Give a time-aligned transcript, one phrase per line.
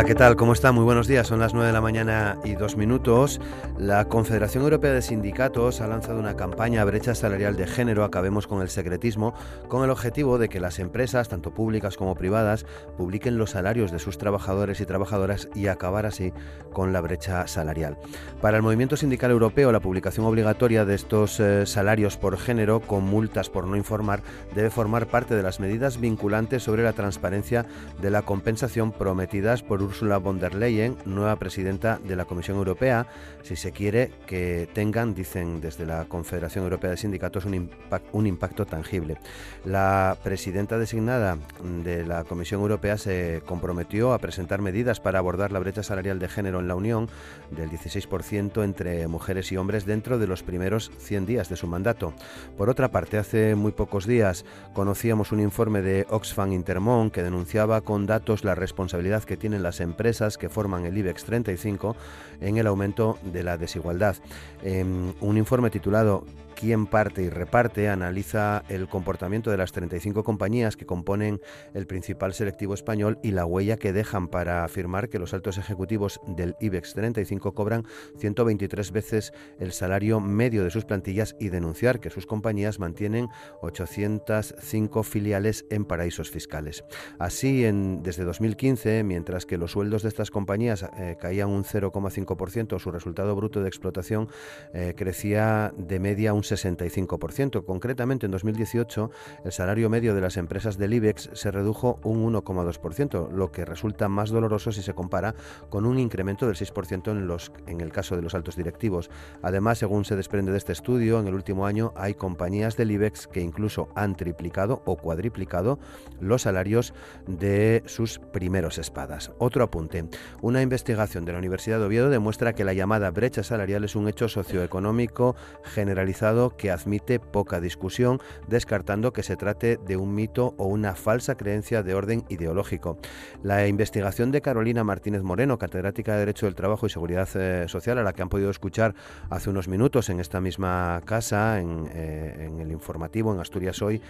[0.00, 0.34] Hola, ¿qué tal?
[0.34, 0.72] ¿Cómo está?
[0.72, 1.26] Muy buenos días.
[1.26, 3.38] Son las 9 de la mañana y dos minutos.
[3.76, 8.62] La Confederación Europea de Sindicatos ha lanzado una campaña Brecha Salarial de Género, acabemos con
[8.62, 9.34] el secretismo,
[9.68, 12.64] con el objetivo de que las empresas, tanto públicas como privadas,
[12.96, 16.32] publiquen los salarios de sus trabajadores y trabajadoras y acabar así
[16.72, 17.98] con la brecha salarial.
[18.40, 23.04] Para el movimiento sindical europeo, la publicación obligatoria de estos eh, salarios por género, con
[23.04, 24.22] multas por no informar,
[24.54, 27.66] debe formar parte de las medidas vinculantes sobre la transparencia
[28.00, 33.08] de la compensación prometidas por Ursula von der Leyen, nueva presidenta de la Comisión Europea,
[33.42, 37.68] si se quiere que tengan, dicen desde la Confederación Europea de Sindicatos, un,
[38.12, 39.18] un impacto tangible.
[39.64, 41.38] La presidenta designada
[41.82, 46.28] de la Comisión Europea se comprometió a presentar medidas para abordar la brecha salarial de
[46.28, 47.08] género en la Unión
[47.50, 52.14] del 16% entre mujeres y hombres dentro de los primeros 100 días de su mandato.
[52.56, 57.80] Por otra parte, hace muy pocos días conocíamos un informe de Oxfam Intermón que denunciaba
[57.80, 61.96] con datos la responsabilidad que tienen las empresas que forman el IBEX 35
[62.40, 64.16] en el aumento de la desigualdad.
[64.62, 66.24] Em, un informe titulado
[66.60, 71.40] Quién parte y reparte analiza el comportamiento de las 35 compañías que componen
[71.72, 76.20] el principal selectivo español y la huella que dejan para afirmar que los altos ejecutivos
[76.26, 77.86] del IBEX 35 cobran
[78.18, 83.28] 123 veces el salario medio de sus plantillas y denunciar que sus compañías mantienen
[83.62, 86.84] 805 filiales en paraísos fiscales.
[87.18, 92.78] Así, en, desde 2015, mientras que los sueldos de estas compañías eh, caían un 0,5%,
[92.78, 94.28] su resultado bruto de explotación
[94.74, 97.64] eh, crecía de media un 65%.
[97.64, 99.10] Concretamente, en 2018,
[99.44, 104.08] el salario medio de las empresas del IBEX se redujo un 1,2%, lo que resulta
[104.08, 105.34] más doloroso si se compara
[105.68, 109.10] con un incremento del 6% en, los, en el caso de los altos directivos.
[109.42, 113.26] Además, según se desprende de este estudio, en el último año hay compañías del IBEX
[113.26, 115.78] que incluso han triplicado o cuadriplicado
[116.20, 116.94] los salarios
[117.26, 119.32] de sus primeros espadas.
[119.38, 120.04] Otro apunte.
[120.42, 124.08] Una investigación de la Universidad de Oviedo demuestra que la llamada brecha salarial es un
[124.08, 130.66] hecho socioeconómico generalizado que admite poca discusión, descartando que se trate de un mito o
[130.66, 132.98] una falsa creencia de orden ideológico.
[133.42, 137.98] La investigación de Carolina Martínez Moreno, catedrática de Derecho del Trabajo y Seguridad eh, Social,
[137.98, 138.94] a la que han podido escuchar
[139.28, 144.00] hace unos minutos en esta misma casa, en, eh, en el informativo, en Asturias Hoy,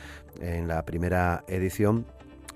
[0.40, 2.06] en la primera edición,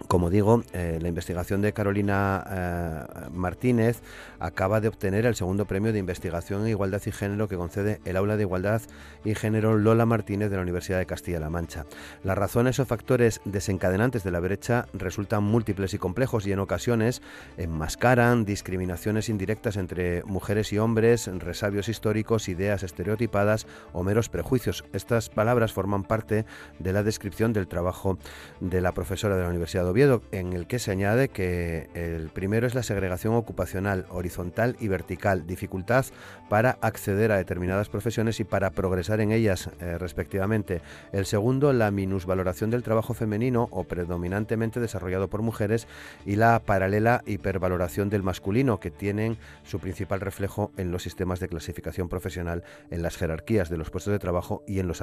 [0.09, 4.03] como digo, eh, la investigación de Carolina eh, Martínez
[4.39, 8.17] acaba de obtener el segundo premio de investigación en igualdad y género que concede el
[8.17, 8.83] Aula de Igualdad
[9.25, 11.87] y Género Lola Martínez de la Universidad de Castilla-La Mancha.
[12.23, 17.23] Las razones o factores desencadenantes de la brecha resultan múltiples y complejos y en ocasiones
[17.57, 24.85] enmascaran discriminaciones indirectas entre mujeres y hombres, resabios históricos, ideas estereotipadas o meros prejuicios.
[24.93, 26.45] Estas palabras forman parte
[26.79, 28.19] de la descripción del trabajo
[28.61, 29.84] de la profesora de la Universidad
[30.33, 35.47] En el que se añade que el primero es la segregación ocupacional horizontal y vertical,
[35.47, 36.07] dificultad
[36.49, 40.83] para acceder a determinadas profesiones y para progresar en ellas eh, respectivamente.
[41.13, 45.87] El segundo, la minusvaloración del trabajo femenino o predominantemente desarrollado por mujeres
[46.27, 51.49] y la paralela hipervaloración del masculino, que tienen su principal reflejo en los sistemas de
[51.49, 55.03] clasificación profesional, en las jerarquías de los puestos de trabajo y en los,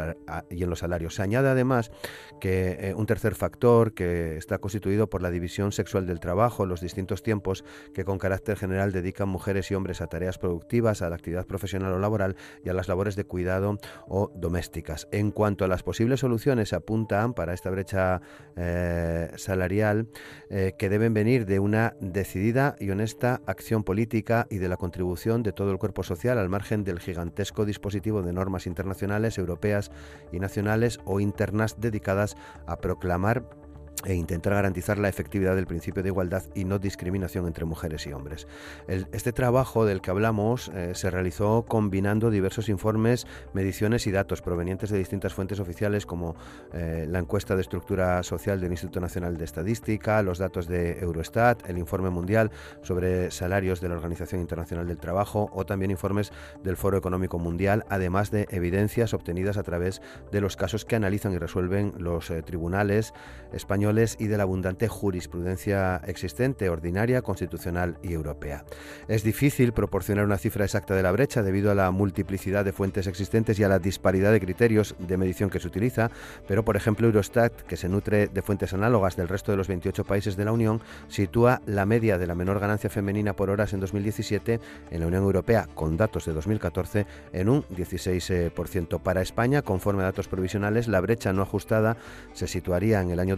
[0.50, 1.16] y en los salarios.
[1.16, 1.92] Se añade además
[2.40, 6.82] que eh, un tercer factor que está constituido por la división sexual del trabajo, los
[6.82, 7.64] distintos tiempos
[7.94, 11.94] que con carácter general dedican mujeres y hombres a tareas productivas, a la actividad profesional
[11.94, 15.08] o laboral y a las labores de cuidado o domésticas.
[15.12, 18.22] En cuanto a las posibles soluciones, se apuntan para esta brecha
[18.56, 20.08] eh, salarial
[20.50, 25.44] eh, que deben venir de una decidida y honesta acción política y de la contribución
[25.44, 29.92] de todo el cuerpo social al margen del gigantesco dispositivo de normas internacionales, europeas
[30.32, 33.61] y nacionales o internas dedicadas a proclamar
[34.06, 38.14] e intentar garantizar la efectividad del principio de igualdad y no discriminación entre mujeres y
[38.14, 38.48] hombres.
[38.88, 44.90] este trabajo del que hablamos eh, se realizó combinando diversos informes, mediciones y datos provenientes
[44.90, 46.36] de distintas fuentes oficiales como
[46.74, 51.70] eh, la encuesta de estructura social del Instituto Nacional de Estadística, los datos de Eurostat,
[51.70, 52.52] el informe mundial
[52.82, 56.32] sobre salarios de la Organización Internacional del Trabajo o también informes
[56.64, 60.02] del Foro Económico Mundial, además de evidencias obtenidas a través
[60.32, 63.14] de los casos que analizan y resuelven los eh, tribunales
[63.52, 68.64] españoles españoles y de la abundante jurisprudencia existente, ordinaria, constitucional y europea.
[69.08, 73.08] Es difícil proporcionar una cifra exacta de la brecha debido a la multiplicidad de fuentes
[73.08, 76.10] existentes y a la disparidad de criterios de medición que se utiliza,
[76.48, 80.04] pero por ejemplo Eurostat, que se nutre de fuentes análogas del resto de los 28
[80.06, 83.80] países de la Unión, sitúa la media de la menor ganancia femenina por horas en
[83.80, 84.60] 2017
[84.90, 89.02] en la Unión Europea, con datos de 2014, en un 16%.
[89.02, 91.98] Para España, conforme a datos provisionales, la brecha no ajustada
[92.34, 93.38] se situaría en el año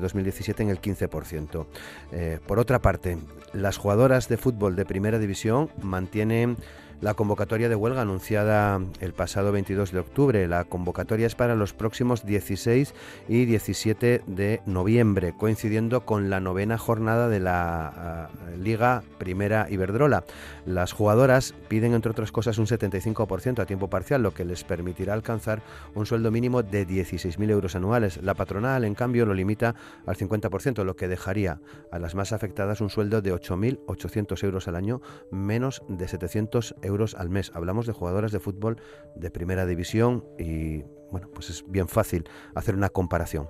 [0.00, 1.66] 2017 eh, en el 15%.
[2.12, 3.18] Eh, por otra parte,
[3.52, 6.56] las jugadoras de fútbol de primera división mantienen
[7.00, 10.48] la convocatoria de huelga anunciada el pasado 22 de octubre.
[10.48, 12.92] La convocatoria es para los próximos 16
[13.28, 20.24] y 17 de noviembre, coincidiendo con la novena jornada de la ah, Liga Primera Iberdrola.
[20.66, 25.14] Las jugadoras piden, entre otras cosas, un 75% a tiempo parcial, lo que les permitirá
[25.14, 25.62] alcanzar
[25.94, 28.20] un sueldo mínimo de 16.000 euros anuales.
[28.22, 31.60] La patronal, en cambio, lo limita al 50%, lo que dejaría
[31.92, 35.00] a las más afectadas un sueldo de 8.800 euros al año,
[35.30, 37.50] menos de 700 euros al mes.
[37.54, 38.80] Hablamos de jugadoras de fútbol
[39.14, 43.48] de primera división y bueno, pues es bien fácil hacer una comparación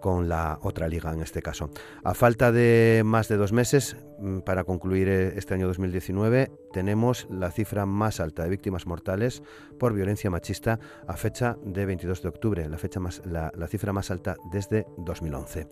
[0.00, 1.70] con la otra liga en este caso.
[2.04, 7.26] A falta de más de dos meses mm, para concluir eh, este año 2019, tenemos
[7.30, 9.42] la cifra más alta de víctimas mortales
[9.78, 13.92] por violencia machista a fecha de 22 de octubre, la, fecha más, la, la cifra
[13.92, 15.68] más alta desde 2011.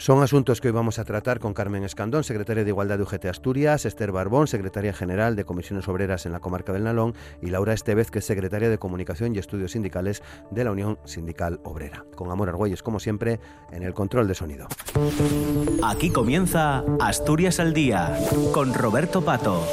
[0.00, 3.26] Son asuntos que hoy vamos a tratar con Carmen Escandón, secretaria de Igualdad de UGT
[3.26, 7.74] Asturias, Esther Barbón, secretaria general de Comisiones Obreras en la comarca del Nalón, y Laura
[7.74, 12.06] Estevez, que es secretaria de Comunicación y Estudios Sindicales de la Unión Sindical Obrera.
[12.16, 13.40] Con Amor Argüelles, como siempre,
[13.72, 14.68] en el control de sonido.
[15.84, 18.18] Aquí comienza Asturias al Día,
[18.54, 19.66] con Roberto Pato.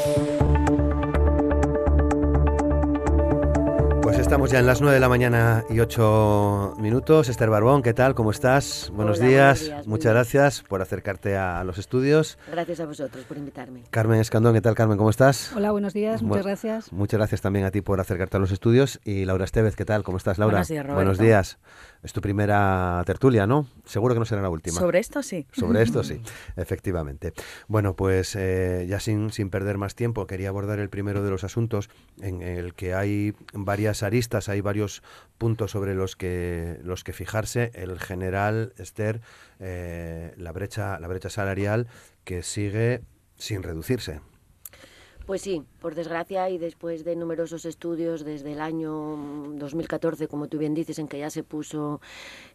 [4.08, 7.28] Pues estamos ya en las 9 de la mañana y 8 minutos.
[7.28, 8.16] Esther Barbón, ¿qué tal?
[8.16, 8.90] ¿Cómo estás?
[8.96, 9.70] Buenos, días.
[9.86, 12.38] Muchas gracias por acercarte a los estudios.
[12.50, 13.84] Gracias a vosotros por invitarme.
[13.90, 14.98] Carmen Escandón, ¿qué tal, Carmen?
[14.98, 15.52] ¿Cómo estás?
[15.58, 16.24] Hola, buenos días.
[16.24, 16.94] Muchas gracias.
[16.94, 19.02] Muchas gracias también a ti por acercarte a los estudios.
[19.04, 20.04] Y Laura Estevez, ¿qué tal?
[20.04, 20.54] ¿Cómo estás, Laura?
[20.54, 20.96] Buenos días, Roberto.
[20.96, 21.58] Buenos días.
[22.04, 23.68] Es tu primera tertulia, ¿no?
[23.86, 24.80] Seguro que no será la última.
[24.80, 25.48] Sobre esto sí.
[25.52, 26.22] Sobre esto sí,
[26.56, 27.34] efectivamente.
[27.68, 31.44] Bueno, pues eh, ya sin, sin perder más tiempo, quería abordar el primero de los
[31.44, 31.90] asuntos
[32.22, 35.04] en el que hay varias aristas, hay varios
[35.38, 37.72] puntos sobre los que, los que fijarse.
[37.74, 39.22] El general, Esther,
[39.60, 41.88] eh, la, brecha, la brecha salarial
[42.24, 43.02] que sigue
[43.38, 44.22] sin reducirse.
[45.28, 48.94] Pues sí, por desgracia y después de numerosos estudios desde el año
[49.58, 52.00] 2014, como tú bien dices, en que ya se puso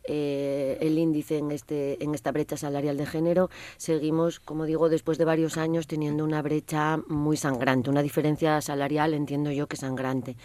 [0.04, 5.18] eh, el índice en, este, en esta brecha salarial de género, seguimos, como digo, después
[5.18, 10.36] de varios años teniendo una brecha muy sangrante, una diferencia salarial, entiendo yo que sangrante.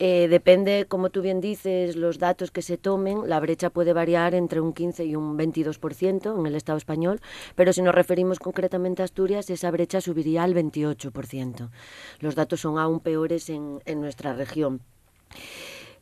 [0.00, 4.34] Eh, depende, como tú bien dices, los datos que se tomen, la brecha puede variar
[4.34, 7.20] entre un 15 y un 22% en el Estado español,
[7.54, 11.70] pero si nos referimos concretamente a Asturias, esa brecha subiría al 28%.
[12.18, 14.80] Los datos son aún peores en, en nuestra región.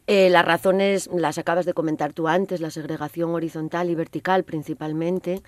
[0.08, 5.42] Eh, las razones las acabas de comentar tú antes, la segregación horizontal y vertical principalmente,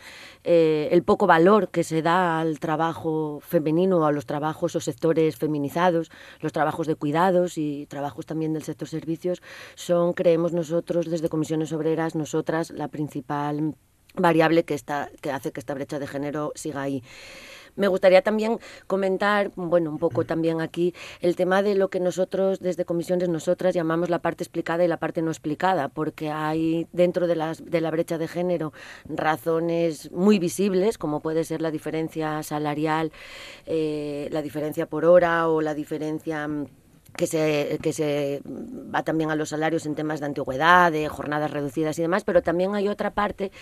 [0.45, 5.37] eh, el poco valor que se da al trabajo femenino, a los trabajos o sectores
[5.37, 6.11] feminizados,
[6.41, 9.43] los trabajos de cuidados y trabajos también del sector servicios,
[9.75, 13.75] son, creemos nosotros, desde comisiones obreras, nosotras, la principal
[14.17, 17.03] variable que, está, que hace que esta brecha de género siga ahí.
[17.77, 22.61] Me gustaría también comentar, bueno, un poco también aquí, el tema de lo que nosotros
[22.61, 27.27] desde comisiones, nosotras llamamos la parte explicada y la parte no explicada, porque hay dentro
[27.27, 28.73] de, las, de la brecha de género
[29.09, 33.13] razones muy visibles, como puede ser la diferencia salarial,
[33.67, 36.67] eh, la diferencia por hora o la diferencia mm,
[37.17, 41.51] que se, que se va también a los salarios en temas de antigüedad, de jornadas
[41.51, 43.53] reducidas y demás, pero también hay otra parte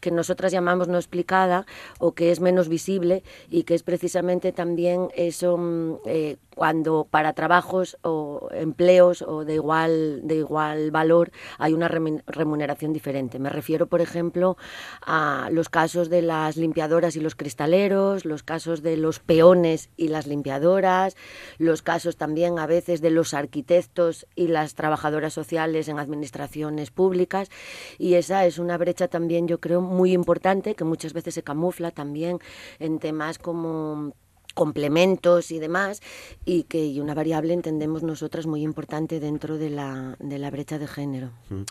[0.00, 1.66] que nosotras llamamos no explicada
[1.98, 7.32] o que es menos visible y que es precisamente también eso mm, eh, cuando para
[7.32, 13.38] trabajos o empleos o de igual, de igual valor hay una remuneración diferente.
[13.38, 14.56] Me refiero, por ejemplo,
[15.04, 20.08] a los casos de las limpiadoras y los cristaleros, los casos de los peones y
[20.08, 21.16] las limpiadoras,
[21.58, 27.50] los casos también a veces de los arquitectos y las trabajadoras sociales en administraciones públicas
[27.98, 31.90] y esa es una brecha también yo creo muy importante que muchas veces se camufla
[31.90, 32.38] también
[32.78, 34.12] en temas como
[34.54, 36.00] complementos y demás,
[36.44, 40.78] y que y una variable entendemos nosotras muy importante dentro de la, de la brecha
[40.78, 41.30] de género.
[41.50, 41.62] Mm.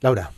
[0.00, 0.32] Laura.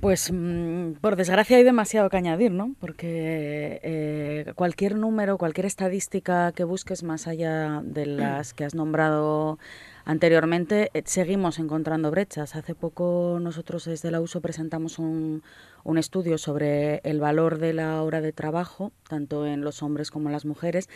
[0.00, 2.74] Pues mm, por desgracia hay demasiado que añadir, ¿no?
[2.80, 9.58] Porque eh, cualquier número, cualquier estadística que busques más allá de las que has nombrado
[10.04, 12.56] Anteriormente eh, seguimos encontrando brechas.
[12.56, 15.42] Hace poco nosotros desde la USO presentamos un,
[15.84, 20.28] un estudio sobre el valor de la hora de trabajo, tanto en los hombres como
[20.28, 20.88] en las mujeres,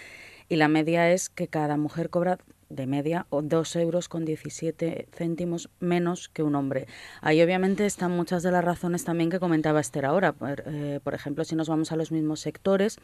[0.49, 2.39] y la media es que cada mujer cobra
[2.75, 6.87] de media o 2 euros con 17 céntimos menos que un hombre.
[7.21, 10.33] Ahí obviamente están muchas de las razones también que comentaba Esther ahora.
[10.33, 12.99] Por, eh, por ejemplo, si nos vamos a los mismos sectores,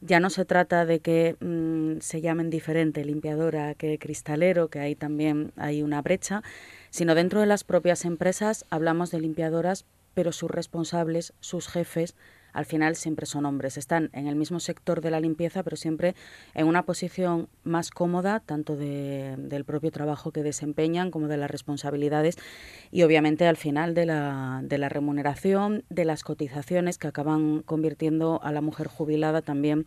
[0.00, 4.94] ya no se trata de que mm, se llamen diferente limpiadora que cristalero, que ahí
[4.94, 6.42] también hay una brecha,
[6.90, 12.16] sino dentro de las propias empresas hablamos de limpiadoras, pero sus responsables, sus jefes,
[12.52, 13.76] al final siempre son hombres.
[13.76, 16.14] Están en el mismo sector de la limpieza, pero siempre
[16.54, 21.50] en una posición más cómoda, tanto de, del propio trabajo que desempeñan como de las
[21.50, 22.36] responsabilidades
[22.90, 28.40] y obviamente al final de la, de la remuneración, de las cotizaciones que acaban convirtiendo
[28.42, 29.86] a la mujer jubilada también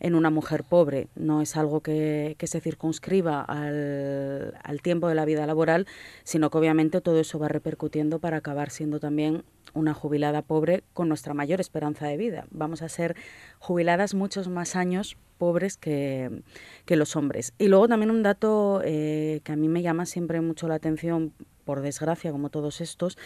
[0.00, 1.08] en una mujer pobre.
[1.14, 5.86] No es algo que, se circunscriba al, tiempo de la vida laboral,
[6.24, 11.08] sino que obviamente todo eso va repercutiendo para acabar siendo también una jubilada pobre con
[11.08, 12.46] nuestra mayor esperanza de vida.
[12.50, 13.14] Vamos a ser
[13.58, 16.42] jubiladas muchos más años pobres que,
[16.86, 17.54] que los hombres.
[17.58, 21.32] Y luego también un dato eh, que a mí me llama siempre mucho la atención,
[21.64, 23.16] por desgracia, como todos estos,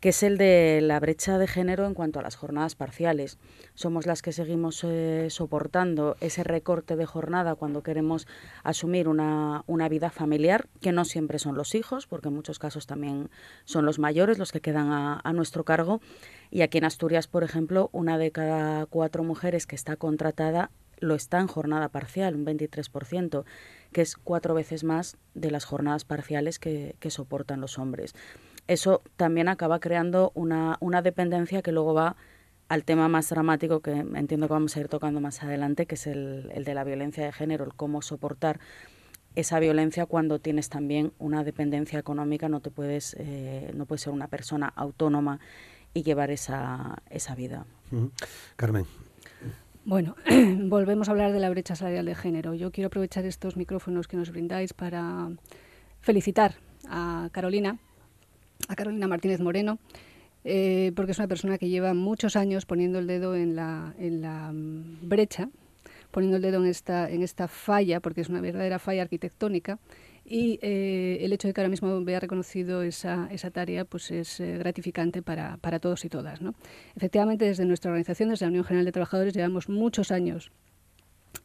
[0.00, 3.38] que es el de la brecha de género en cuanto a las jornadas parciales.
[3.74, 8.26] Somos las que seguimos eh, soportando ese recorte de jornada cuando queremos
[8.64, 12.86] asumir una, una, vida familiar, que no siempre son los hijos, porque en muchos casos
[12.86, 13.28] también
[13.64, 16.00] son los mayores los que quedan a, a nuestro cargo.
[16.50, 21.14] Y aquí en Asturias, por ejemplo, una de cada cuatro mujeres que está contratada lo
[21.14, 23.44] está en jornada parcial, un 23%,
[23.92, 28.14] que es cuatro veces más de las jornadas parciales que, que soportan los hombres.
[28.70, 32.14] Eso también acaba creando una, una dependencia que luego va
[32.68, 36.06] al tema más dramático que entiendo que vamos a ir tocando más adelante, que es
[36.06, 38.60] el, el de la violencia de género, el cómo soportar
[39.34, 44.12] esa violencia cuando tienes también una dependencia económica, no te puedes, eh, no puedes ser
[44.12, 45.40] una persona autónoma
[45.92, 47.66] y llevar esa, esa vida.
[47.90, 48.10] Uh -huh.
[48.54, 48.86] Carmen.
[49.84, 50.14] Bueno,
[50.68, 52.54] volvemos a hablar de la brecha salarial de género.
[52.54, 55.28] Yo quiero aprovechar estos micrófonos que nos brindáis para
[56.00, 56.54] felicitar
[56.88, 57.78] a Carolina,
[58.68, 59.78] a Carolina Martínez Moreno,
[60.44, 64.22] eh, porque es una persona que lleva muchos años poniendo el dedo en la, en
[64.22, 65.50] la mm, brecha,
[66.10, 69.78] poniendo el dedo en esta, en esta falla, porque es una verdadera falla arquitectónica,
[70.24, 74.38] y eh, el hecho de que ahora mismo vea reconocido esa, esa tarea pues es
[74.40, 76.40] eh, gratificante para, para, todos y todas.
[76.40, 76.54] ¿no?
[76.94, 80.52] Efectivamente, desde nuestra organización, desde la Unión General de Trabajadores, llevamos muchos años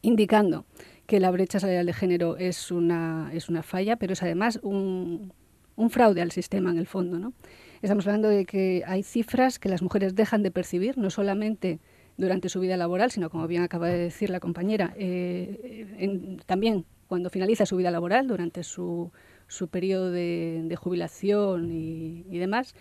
[0.02, 0.66] indicando
[1.08, 5.34] que la brecha salarial de género es una, es una falla, pero es además un,
[5.76, 7.20] un fraude al sistema en el fondo.
[7.20, 7.34] ¿no?
[7.82, 11.80] Estamos hablando de que hay cifras que las mujeres dejan de percibir, no solamente
[12.18, 17.30] durante su vida laboral, sino como bien acaba de decir la compañera, eh, también cuando
[17.30, 19.12] finaliza su vida laboral, durante su,
[19.48, 22.74] su periodo de, jubilación y, y, demás.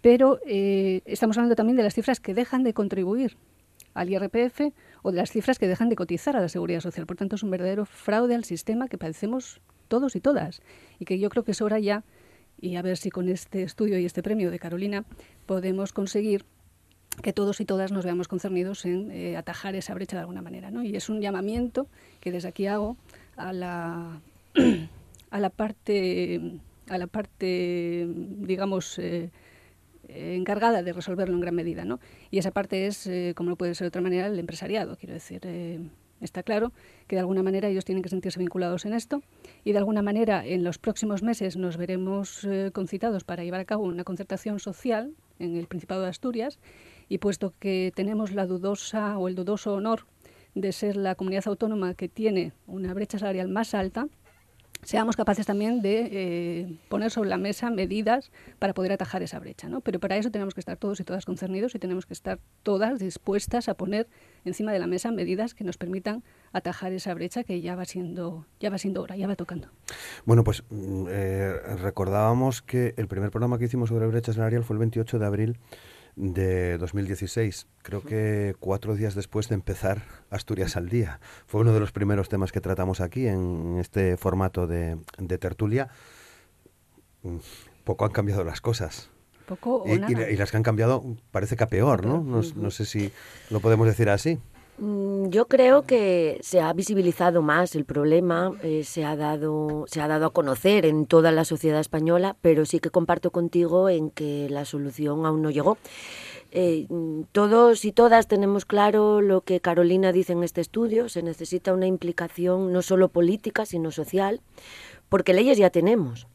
[0.00, 3.36] Pero eh, estamos hablando también de las cifras que dejan de contribuir
[3.94, 4.72] al IRPF
[5.02, 7.06] o de las cifras que dejan de cotizar a la seguridad social.
[7.06, 10.62] Por tanto, es un verdadero fraude al sistema que padecemos todos y todas
[10.98, 12.04] y que yo creo que es hora ya
[12.62, 15.04] y a ver si con este estudio y este premio de Carolina
[15.44, 16.46] podemos conseguir
[17.20, 20.70] que todos y todas nos veamos concernidos en eh, atajar esa brecha de alguna manera.
[20.70, 20.82] ¿no?
[20.82, 21.88] Y es un llamamiento
[22.20, 22.96] que desde aquí hago
[23.36, 24.20] a la,
[25.30, 26.40] a la parte,
[26.88, 29.30] a la parte digamos, eh,
[30.08, 31.84] encargada de resolverlo en gran medida.
[31.84, 32.00] ¿no?
[32.30, 34.96] Y esa parte es, eh, como no puede ser de otra manera, el empresariado.
[34.96, 35.80] Quiero decir, eh,
[36.22, 36.72] está claro
[37.06, 39.22] que de alguna manera ellos tienen que sentirse vinculados en esto
[39.64, 43.64] y de alguna manera en los próximos meses nos veremos eh, concitados para llevar a
[43.64, 46.58] cabo una concertación social en el Principado de Asturias
[47.08, 50.06] y puesto que tenemos la dudosa o el dudoso honor
[50.54, 54.08] de ser la comunidad autónoma que tiene una brecha salarial más alta,
[54.82, 59.68] seamos capaces también de eh, poner sobre la mesa medidas para poder atajar esa brecha.
[59.68, 59.80] ¿no?
[59.80, 62.98] Pero para eso tenemos que estar todos y todas concernidos y tenemos que estar todas
[62.98, 64.08] dispuestas a poner
[64.44, 66.22] encima de la mesa medidas que nos permitan
[66.52, 69.68] atajar esa brecha que ya va siendo, ya va siendo hora, ya va tocando.
[70.24, 70.64] Bueno, pues
[71.08, 75.26] eh, recordábamos que el primer programa que hicimos sobre brecha salarial fue el 28 de
[75.26, 75.58] abril
[76.16, 77.66] de 2016.
[77.82, 81.20] Creo que cuatro días después de empezar Asturias al Día.
[81.46, 85.88] Fue uno de los primeros temas que tratamos aquí en este formato de, de tertulia.
[87.84, 89.10] Poco han cambiado las cosas.
[89.46, 92.22] Poco y, y, y, las que han cambiado parece que a peor, ¿no?
[92.22, 93.12] No, no sé si
[93.50, 94.38] lo podemos decir así.
[94.78, 100.00] Mm, yo creo que se ha visibilizado más el problema, eh, se, ha dado, se
[100.00, 104.10] ha dado a conocer en toda la sociedad española, pero sí que comparto contigo en
[104.10, 105.76] que la solución aún no llegó.
[106.52, 106.86] Eh,
[107.32, 111.86] todos y todas tenemos claro lo que Carolina dice en este estudio, se necesita una
[111.86, 114.40] implicación no solo política, sino social,
[115.08, 116.26] porque leyes ya tenemos.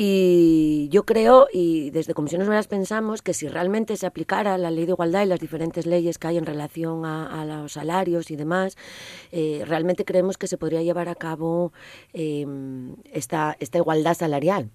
[0.00, 4.86] Y yo creo, y desde Comisiones Obreras pensamos, que si realmente se aplicara la ley
[4.86, 8.76] de igualdad y las diferentes leyes que hay en relación a, los salarios y demás,
[9.32, 11.72] eh, realmente creemos que se podría llevar a cabo
[12.12, 14.70] em, esta, esta igualdad salarial.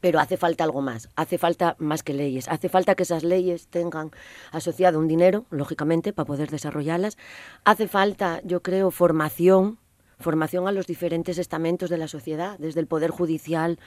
[0.00, 3.68] Pero hace falta algo más, hace falta más que leyes, hace falta que esas leyes
[3.68, 4.10] tengan
[4.50, 7.16] asociado un dinero, lógicamente, para poder desarrollarlas,
[7.64, 9.78] hace falta, yo creo, formación
[10.18, 13.78] formación a los diferentes estamentos de la sociedad, desde el Poder Judicial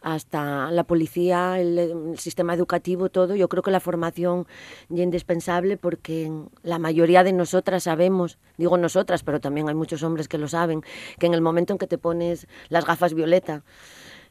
[0.00, 3.34] hasta la policía, el, sistema educativo, todo.
[3.34, 4.46] Yo creo que la formación
[4.90, 6.30] es indispensable porque
[6.62, 10.82] la mayoría de nosotras sabemos, digo nosotras, pero también hay muchos hombres que lo saben,
[11.18, 13.62] que en el momento en que te pones las gafas violeta,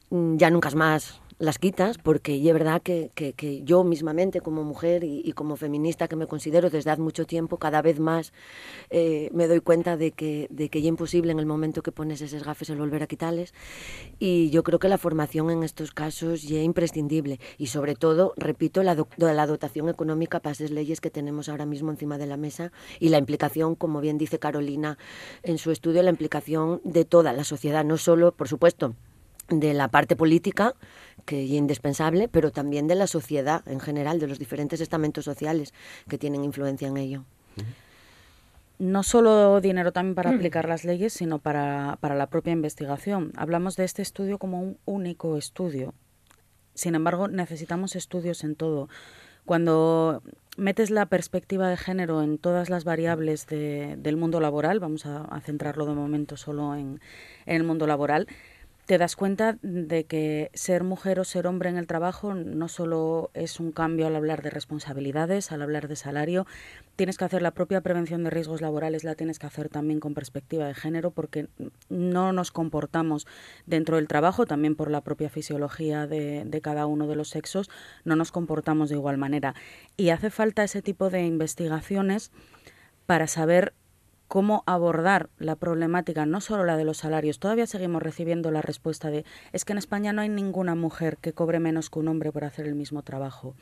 [0.10, 5.04] mm, ya nunca más las quitas, porque es verdad que, que, yo mismamente como mujer
[5.04, 8.32] y, como feminista que me considero desde hace mucho tiempo, cada vez más
[8.90, 12.22] eh, me doy cuenta de que, de que es imposible en el momento que pones
[12.22, 13.54] esas gafes el volver a quitarles.
[14.20, 17.42] Y yo creo que la formación en estos casos es imprescindible.
[17.58, 21.92] Y sobre todo, repito, la, la dotación económica para esas leyes que tenemos ahora mismo
[21.92, 22.72] encima de la mesa
[23.02, 24.98] y la implicación, como bien dice Carolina
[25.44, 28.96] en su estudio, la implicación de toda la sociedad, no solo, por supuesto,
[29.50, 30.76] de la parte política,
[31.26, 35.74] que indispensable, pero también de la sociedad en general, de los diferentes estamentos sociales
[36.08, 37.24] que tienen influencia en ello.
[38.80, 43.32] No solo dinero también para aplicar las leyes, sino para, para la propia investigación.
[43.38, 45.94] Hablamos de este estudio como un único estudio.
[46.74, 48.90] Sin embargo, necesitamos estudios en todo.
[49.46, 50.24] Cuando
[50.58, 55.86] metes la perspectiva de género en todas las variables del mundo laboral, vamos a, centrarlo
[55.86, 57.00] de momento solo en,
[57.46, 58.28] en el mundo laboral,
[58.86, 63.32] te das cuenta de que ser mujer o ser hombre en el trabajo no solo
[63.34, 66.46] es un cambio al hablar de responsabilidades, al hablar de salario,
[66.98, 70.14] tienes que hacer la propia prevención de riesgos laborales, la tienes que hacer también con
[70.14, 71.48] perspectiva de género, porque
[71.90, 73.26] no nos comportamos
[73.66, 77.70] dentro del trabajo, también por la propia fisiología de, de cada uno de los sexos,
[78.04, 79.56] no nos comportamos de igual manera.
[79.96, 82.32] Y hace falta ese tipo de investigaciones
[83.06, 83.74] para saber
[84.34, 87.38] cómo abordar la problemática, no solo la de los salarios.
[87.38, 91.34] Todavía seguimos recibiendo la respuesta de es que en España no hay ninguna mujer que
[91.34, 93.54] cobre menos que un hombre por hacer el mismo trabajo.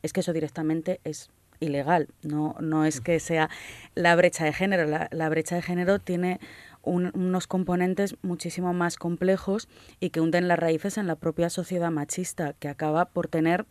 [0.00, 1.28] Es que eso directamente es
[1.60, 3.50] ilegal, no, no es que sea
[3.94, 4.86] la brecha de género.
[4.86, 6.40] La, brecha de género tiene
[6.80, 9.68] unos componentes muchísimo más complejos
[10.00, 13.66] y que hunden las raíces en la propia sociedad machista, que acaba por tener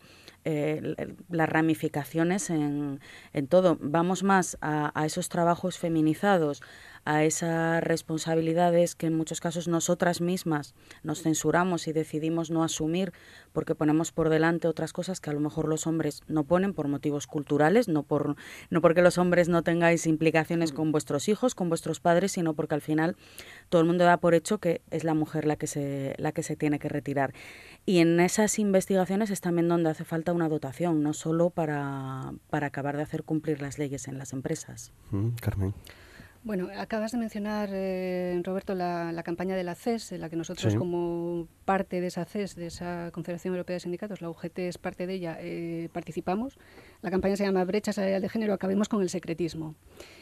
[0.48, 0.94] eh,
[1.28, 3.00] las ramificaciones en,
[3.32, 3.78] en, todo.
[3.80, 6.62] Vamos más a, a, esos trabajos feminizados,
[7.06, 13.12] a esas responsabilidades que en muchos casos nosotras mismas nos censuramos y decidimos no asumir
[13.52, 16.88] porque ponemos por delante otras cosas que a lo mejor los hombres no ponen por
[16.88, 18.34] motivos culturales, no, por,
[18.70, 22.74] no porque los hombres no tengáis implicaciones con vuestros hijos, con vuestros padres, sino porque
[22.74, 23.16] al final
[23.68, 26.42] todo el mundo da por hecho que es la mujer la que se, la que
[26.42, 27.32] se tiene que retirar.
[27.86, 32.66] Y en esas investigaciones es también donde hace falta una dotación, no solo para, para
[32.66, 34.92] acabar de hacer cumplir las leyes en las empresas.
[35.12, 35.72] Mm, Carmen.
[36.46, 40.76] Bueno, acabas de mencionar, eh, Roberto, la, campaña de la CES, en la que nosotros
[40.76, 45.08] como parte de esa CES, de esa Confederación Europea de Sindicatos, la UGT es parte
[45.08, 46.56] de ella, eh, participamos.
[47.02, 49.74] La campaña se llama Brecha Salarial de Género, acabemos con el secretismo.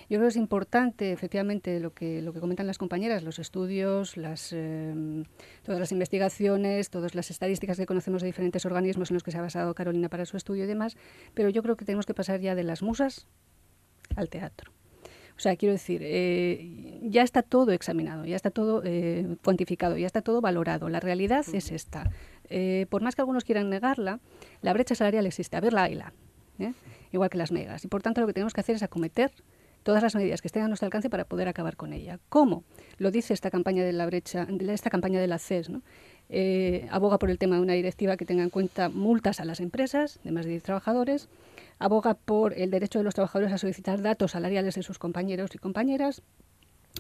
[0.09, 4.17] Yo creo que es importante, efectivamente, lo que, lo que comentan las compañeras, los estudios,
[4.17, 5.25] las, eh,
[5.63, 9.37] todas las investigaciones, todas las estadísticas que conocemos de diferentes organismos en los que se
[9.37, 10.97] ha basado Carolina para su estudio y demás,
[11.35, 13.27] pero yo creo que tenemos que pasar ya de las musas
[14.17, 14.73] al teatro.
[15.37, 20.07] O sea, quiero decir, eh, ya está todo examinado, ya está todo eh, cuantificado, ya
[20.07, 20.89] está todo valorado.
[20.89, 22.11] La realidad es esta.
[22.49, 24.21] Eh, por más que algunos quieran negarla,
[24.63, 25.57] la brecha salarial existe.
[25.57, 26.13] A verla, la
[27.11, 27.85] igual que las megas.
[27.85, 29.33] Y por tanto, lo que tenemos que hacer es acometer
[29.83, 32.19] todas las medidas que estén a nuestro alcance para poder acabar con ella.
[32.29, 32.65] ¿Cómo?
[32.99, 35.83] Lo dice esta campaña de la brecha, esta campaña de la CES, ¿no?
[36.91, 40.21] aboga por el tema de una directiva que tenga en cuenta multas a las empresas
[40.25, 41.29] de más de 10 trabajadores,
[41.79, 45.59] aboga por el derecho de los trabajadores a solicitar datos salariales de sus compañeros y
[45.59, 46.23] compañeras,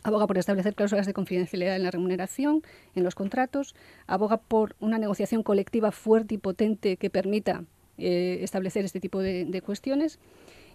[0.02, 2.62] aboga por establecer cláusulas de confidencialidad en la remuneración,
[2.94, 3.74] en los contratos,
[4.06, 7.64] aboga por una negociación colectiva fuerte y potente que permita
[7.98, 10.18] eh, establecer este tipo de cuestiones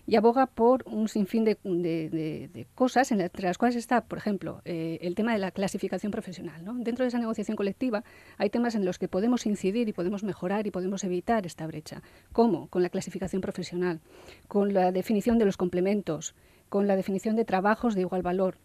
[0.06, 5.00] y aboga por un sinfín de, de, cosas, entre las cuales está, por ejemplo, eh,
[5.02, 6.64] el tema de la clasificación profesional.
[6.84, 8.04] Dentro de esa negociación colectiva
[8.38, 12.02] hay temas en los que podemos incidir y podemos mejorar y podemos evitar esta brecha.
[12.32, 12.68] ¿Cómo?
[12.68, 14.02] Con la clasificación profesional,
[14.48, 16.36] con la definición de los complementos,
[16.70, 18.58] con la definición de trabajos de igual valor.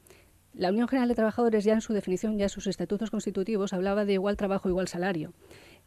[0.55, 4.05] La Unión General de Trabajadores ya en su definición, ya en sus estatutos constitutivos, hablaba
[4.05, 5.33] de igual trabajo, igual salario.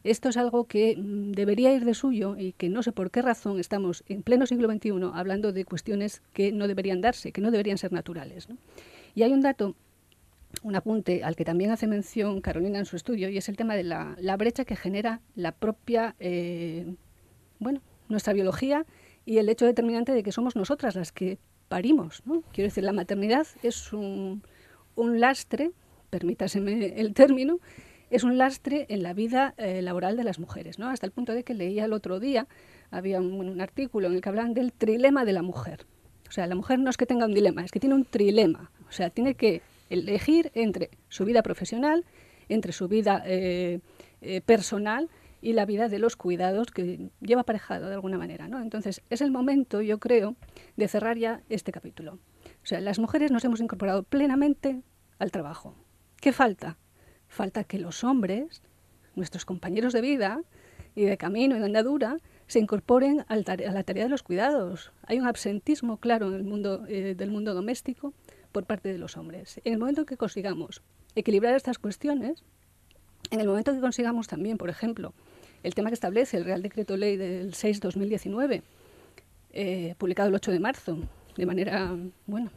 [0.04, 3.22] Esto es algo que mm, debería ir de suyo y que no sé por qué
[3.22, 7.50] razón estamos en pleno siglo XXI hablando de cuestiones que no deberían darse, que no
[7.50, 8.48] deberían ser naturales.
[9.14, 9.74] Y hay un dato
[10.62, 13.76] un apunte al que también hace mención Carolina en su estudio, y es el tema
[13.76, 16.94] de la, brecha que genera la propia, eh,
[17.58, 18.86] bueno, nuestra biología
[19.26, 22.22] y el hecho determinante de que somos nosotras las que parimos.
[22.24, 22.42] ¿no?
[22.52, 24.42] Quiero decir, la maternidad es un,
[24.94, 25.70] un lastre,
[26.10, 27.60] permítaseme el término,
[28.10, 30.88] es un lastre en la vida eh, laboral de las mujeres, ¿no?
[30.88, 32.46] hasta el punto de que leía el otro día,
[32.90, 35.86] había un, artículo en el que hablaban del trilema de la mujer.
[36.28, 38.70] O sea, la mujer no es que tenga un dilema, es que tiene un trilema.
[38.88, 42.04] O sea, tiene que elegir entre su vida profesional,
[42.48, 43.80] entre su vida eh,
[44.20, 45.08] eh, personal
[45.40, 48.48] y la vida de los cuidados que lleva aparejado de alguna manera.
[48.48, 48.60] ¿no?
[48.60, 50.36] Entonces, es el momento, yo creo,
[50.76, 52.18] de cerrar ya este capítulo.
[52.62, 54.82] O sea, las mujeres nos hemos incorporado plenamente
[55.18, 55.74] al trabajo.
[56.20, 56.76] ¿Qué falta?
[57.28, 58.62] Falta que los hombres,
[59.14, 60.42] nuestros compañeros de vida
[60.94, 64.90] y de camino y de andadura, se incorporen a la tarea de los cuidados.
[65.06, 68.14] Hay un absentismo claro en el mundo eh, del mundo doméstico
[68.52, 69.60] por parte de los hombres.
[69.64, 70.82] En el momento que consigamos
[71.14, 72.42] equilibrar estas cuestiones,
[73.30, 75.12] en el momento que consigamos también, por ejemplo,
[75.62, 78.62] el tema que establece el Real Decreto Ley del 6-2019,
[79.52, 80.98] eh, publicado el 8 de marzo,
[81.36, 81.94] de manera,
[82.26, 82.50] bueno,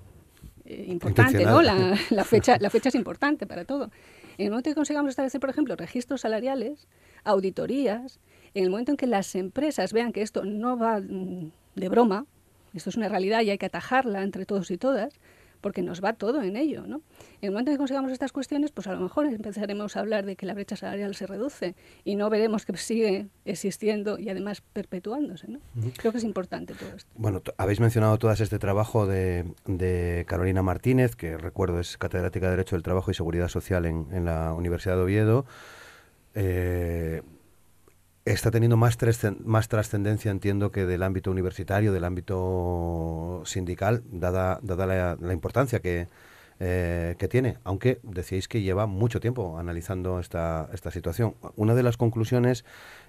[0.65, 1.61] eh, importante, ¿no?
[1.61, 3.91] La, la, fecha, la fecha es importante para todo.
[4.37, 6.87] En el momento que consigamos establecer, por ejemplo, registros salariales,
[7.23, 8.19] auditorías,
[8.53, 12.25] en el momento en que las empresas vean que esto no va mm, de broma,
[12.73, 15.19] esto es una realidad y hay que atajarla entre todos y todas,
[15.61, 16.85] porque nos va todo en ello.
[16.87, 16.97] ¿no?
[17.41, 20.25] En el momento en que consigamos estas cuestiones, pues a lo mejor empezaremos a hablar
[20.25, 24.61] de que la brecha salarial se reduce y no veremos que sigue existiendo y además
[24.61, 25.47] perpetuándose.
[25.47, 25.59] ¿no?
[25.97, 27.09] Creo que es importante todo esto.
[27.15, 32.51] Bueno, habéis mencionado todo este trabajo de, de, Carolina Martínez, que recuerdo es catedrática de
[32.51, 35.45] Derecho del Trabajo y Seguridad Social en, en la Universidad de Oviedo.
[36.33, 37.21] Eh,
[38.25, 38.97] está teniendo más,
[39.43, 46.07] más trascendencia, entiendo, que del ámbito universitario, del ámbito sindical, dada, dada la, importancia que,
[46.59, 51.35] eh, que tiene, aunque decíais que lleva mucho tiempo analizando esta, esta situación.
[51.55, 52.65] Una de las conclusiones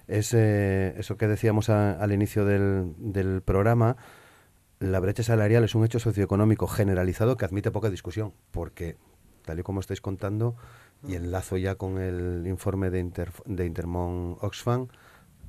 [0.07, 3.97] es eh, eso que decíamos al inicio del, del programa,
[4.79, 8.97] la brecha salarial es un hecho socioeconómico generalizado que admite poca discusión, porque,
[9.45, 10.55] tal y como estáis contando,
[11.07, 13.09] y enlazo ya con el informe de,
[13.45, 14.87] de Intermon Oxfam,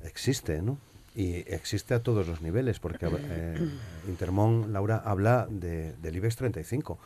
[0.07, 0.77] existe, ¿no?
[1.15, 3.69] Y existe a todos los niveles, porque eh,
[4.07, 6.99] Intermon, Laura, habla de, del IBEX 35.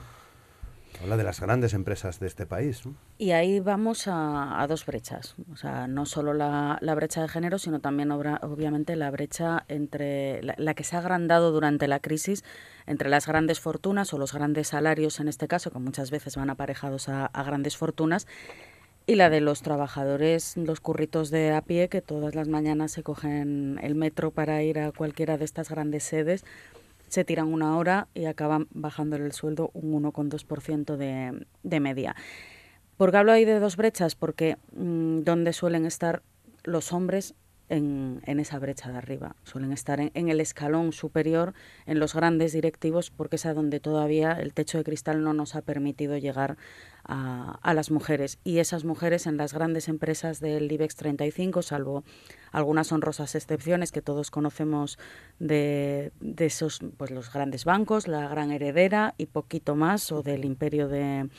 [1.02, 2.82] Habla de las grandes empresas de este país.
[3.20, 5.36] Y ahí vamos a, dos brechas.
[5.54, 10.74] O sea, no solo la, brecha de género, sino también obviamente la brecha entre la,
[10.74, 12.44] que se ha agrandado durante la crisis
[12.88, 16.50] entre las grandes fortunas o los grandes salarios en este caso, que muchas veces van
[16.50, 18.26] aparejados a grandes fortunas,
[19.10, 23.02] y la de los trabajadores, los curritos de a pie, que todas las mañanas se
[23.02, 26.46] cogen el metro para ir a cualquiera de estas grandes sedes,
[27.08, 32.16] se tiran una hora y acaban bajándole el sueldo un 1,2% de, de media.
[32.98, 34.14] ¿Por qué hablo ahí de dos brechas?
[34.14, 36.22] Porque mm, donde suelen estar
[36.64, 37.34] los hombres
[37.70, 39.36] en, esa brecha de arriba.
[39.44, 41.54] Suelen estar en, el escalón superior,
[41.86, 45.56] en los grandes directivos, porque es a donde todavía el techo de cristal no nos
[45.56, 46.58] ha permitido llegar
[47.04, 48.40] a, las mujeres.
[48.44, 52.04] Y esas mujeres en las grandes empresas del IBEX 35, salvo
[52.52, 54.98] algunas honrosas excepciones que todos conocemos
[55.40, 60.46] de, de esos, pues los grandes bancos, la gran heredera y poquito más, o del
[60.46, 61.30] imperio de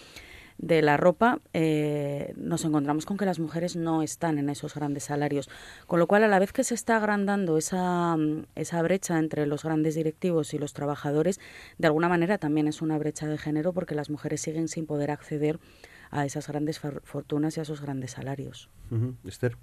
[0.61, 5.05] de la ropa, eh, nos encontramos con que las mujeres no están en esos grandes
[5.05, 5.49] salarios.
[5.87, 8.17] Con lo cual, a la vez que se está agrandando esa,
[8.55, 11.41] esa brecha entre los grandes directivos y los trabajadores,
[11.79, 15.11] de alguna manera también es una brecha de género porque las mujeres siguen sin poder
[15.11, 15.59] acceder
[16.11, 18.69] a esas grandes fortunas y a esos grandes salarios.
[19.25, 19.57] Esther.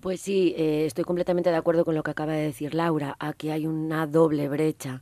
[0.00, 3.16] Pues sí, eh, estoy completamente de acuerdo con lo que acaba de decir Laura.
[3.18, 5.00] Aquí hay una doble brecha.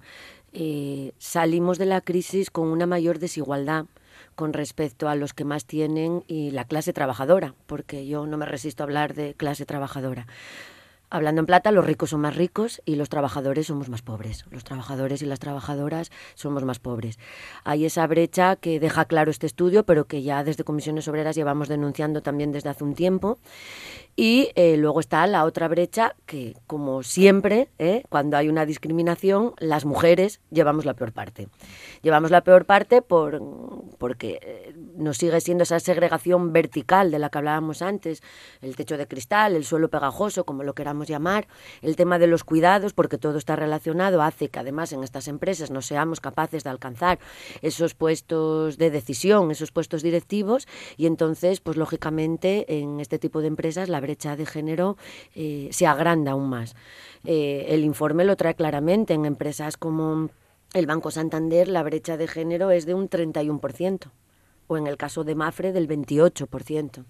[0.53, 3.87] Eh, salimos de la crisis con una mayor desigualdad
[4.35, 8.47] con respecto a los que más tienen y la clase trabajadora, porque yo no me
[8.47, 10.27] resisto a hablar de clase trabajadora.
[11.15, 14.47] Hablando en plata, los ricos son más ricos y los trabajadores somos más pobres.
[14.51, 17.21] Los trabajadores y las trabajadoras somos más pobres.
[17.63, 21.69] Hay esa brecha que deja claro este estudio, pero que ya desde Comisiones Obreras llevamos
[21.69, 23.39] denunciando también desde hace un tiempo
[24.17, 29.55] y eh, luego está la otra brecha que, como siempre, eh, cuando hay una discriminación,
[29.59, 31.49] las mujeres llevamos la peor parte.
[32.03, 33.43] Llevamos la peor parte por,
[33.99, 38.23] porque eh, nos sigue siendo esa segregación vertical de la que hablábamos antes,
[38.63, 41.49] el techo de cristal, el suelo pegajoso, como lo queramos llamar,
[41.83, 45.73] el tema de los cuidados, porque todo está relacionado, hace que además en estas empresas
[45.73, 47.19] no seamos capaces de alcanzar
[47.63, 53.49] esos puestos de decisión, esos puestos directivos, y entonces, pues lógicamente, en este tipo de
[53.49, 54.97] empresas la brecha de género
[55.35, 56.77] eh, se agranda aún más.
[57.25, 60.29] Eh, el informe lo trae claramente en empresas como
[60.75, 64.11] el Banco Santander, la brecha de género es de un 31%.
[64.67, 67.05] o en el caso de Mafre del 28%.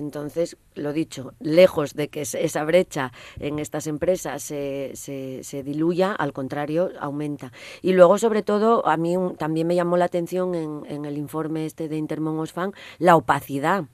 [0.00, 6.32] Entonces, lo dicho, lejos de que esa brecha en estas empresas se, se, diluya, al
[6.32, 7.52] contrario, aumenta.
[7.82, 11.66] Y luego, sobre todo, a mí también me llamó la atención en, en el informe
[11.66, 13.84] este de Intermon Osfan la opacidad.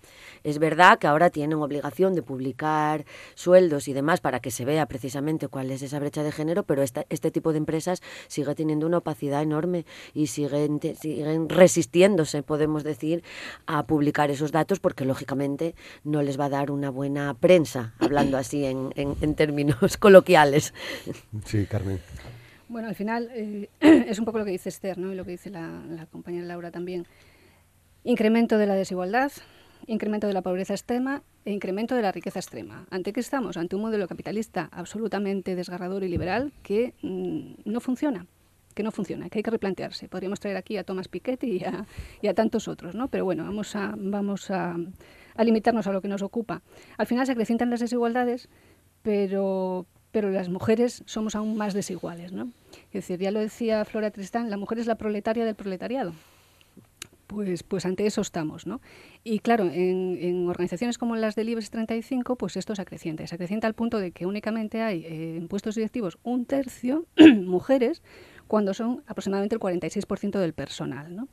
[0.45, 4.87] Es verdad que ahora tienen obligación de publicar sueldos y demás para que se vea
[4.87, 8.99] precisamente cuál es esa brecha de género, pero este tipo de empresas sigue teniendo una
[8.99, 13.25] opacidad enorme y siguen, siguen resistiéndose, podemos decir,
[13.67, 18.37] a publicar esos datos porque lógicamente no les va a dar una buena prensa, hablando
[18.37, 20.75] así en, en, términos coloquiales.
[21.45, 22.01] Sí, Carmen.
[22.69, 25.13] Bueno, al final eh, es un poco lo que dice Esther ¿no?
[25.13, 27.07] y lo que dice la, la compañera Laura también.
[28.05, 29.33] Incremento de la desigualdad,
[29.87, 32.87] incremento de la pobreza extrema e incremento de la riqueza extrema.
[32.91, 33.57] ¿Ante qué estamos?
[33.57, 38.27] Ante un modelo capitalista absolutamente desgarrador y liberal que mm, no funciona
[38.77, 40.07] que no funciona, que hay que replantearse.
[40.07, 41.87] Podríamos traer aquí a Thomas Piketty y a,
[42.21, 43.09] y a tantos otros, ¿no?
[43.09, 44.77] Pero bueno, vamos a, vamos a,
[45.37, 46.63] a, limitarnos a lo que nos ocupa.
[46.97, 48.49] Al final se acrecientan las desigualdades,
[49.03, 52.51] pero, pero las mujeres somos aún más desiguales, ¿no?
[52.89, 56.13] Es decir, ya lo decía Flora Tristán, la mujer es la proletaria del proletariado
[57.27, 58.67] pues, pues ante eso estamos.
[58.67, 58.81] ¿no?
[59.25, 63.27] Y claro, en, organizaciones como las del IBEX 35, pues esto se acrecienta.
[63.27, 68.03] Se acrecienta al punto de que únicamente hay eh, en puestos directivos un tercio mujeres,
[68.47, 71.15] cuando son aproximadamente el 46% del personal.
[71.15, 71.29] ¿no?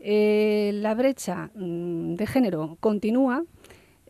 [0.00, 3.44] Eh, la brecha mm, de género continúa.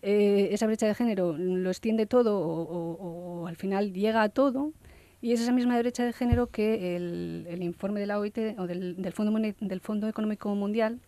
[0.03, 4.73] Eh, esa brecha de género lo extiende todo o, al final llega a todo.
[5.23, 9.13] Y es esa misma brecha de género que el, informe de la OIT o del,
[9.13, 11.01] Fondo, del Fondo Económico Mundial,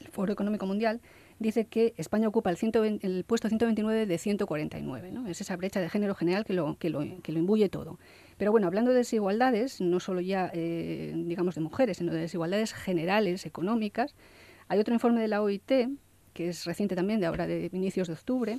[0.00, 1.00] el Foro Económico Mundial,
[1.38, 5.10] dice que España ocupa el, el puesto 129 de 149.
[5.10, 5.26] ¿no?
[5.26, 7.98] Es esa brecha de género general que lo, que lo, que lo imbuye todo.
[8.40, 12.72] Pero bueno, hablando de desigualdades, no solo ya, eh, digamos, de mujeres, sino de desigualdades
[12.72, 14.14] generales, económicas,
[14.66, 15.70] hay otro informe de la OIT,
[16.32, 18.58] que es reciente también, de ahora de inicios de octubre,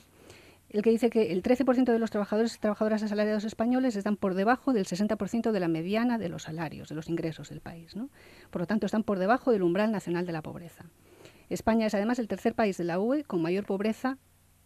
[0.70, 4.36] el que dice que el 13% de los trabajadores y trabajadoras asalariados españoles están por
[4.36, 7.96] debajo del 60% de la mediana de los salarios, de los ingresos del país.
[7.96, 8.12] ¿no?
[8.52, 10.86] Por lo tanto, están por debajo del umbral nacional de la pobreza.
[11.50, 14.20] España es además el tercer país de la UE con mayor pobreza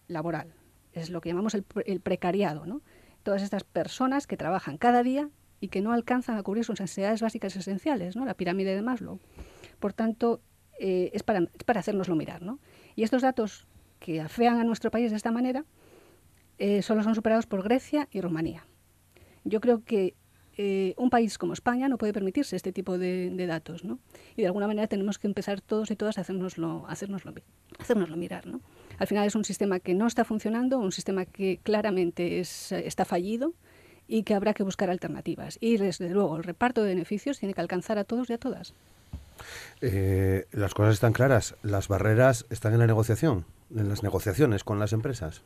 [0.09, 0.51] laboral.
[0.91, 2.65] Es lo que llamamos el, precariado.
[2.65, 2.81] ¿no?
[3.25, 7.23] Todas estas personas que trabajan cada día y que no alcanzan a cubrir sus necesidades
[7.23, 8.23] básicas esenciales, ¿no?
[8.23, 9.19] la pirámide de Maslow.
[9.79, 10.41] Por tanto,
[10.77, 12.43] eh, es, para, es para hacérnoslo mirar.
[12.43, 12.59] ¿no?
[12.95, 13.65] Y estos datos
[13.99, 15.65] que afean a nuestro país de esta manera
[16.59, 18.67] eh, solo son superados por Grecia y Rumanía.
[19.43, 20.13] Yo creo que
[20.57, 23.97] eh, un país como España no puede permitirse este tipo de, datos, ¿no?
[24.37, 27.33] Y de alguna manera tenemos que empezar todos y todas a hacernoslo, hacernoslo
[28.15, 28.61] mirar, ¿no?
[28.97, 33.05] Al final es un sistema que no está funcionando, un sistema que claramente es, está
[33.05, 33.53] fallido
[34.07, 35.57] y que habrá que buscar alternativas.
[35.61, 38.73] Y desde luego el reparto de beneficios tiene que alcanzar a todos y a todas.
[39.81, 41.55] Eh, las cosas están claras.
[41.63, 45.41] Las barreras están en la negociación, en las negociaciones con las empresas.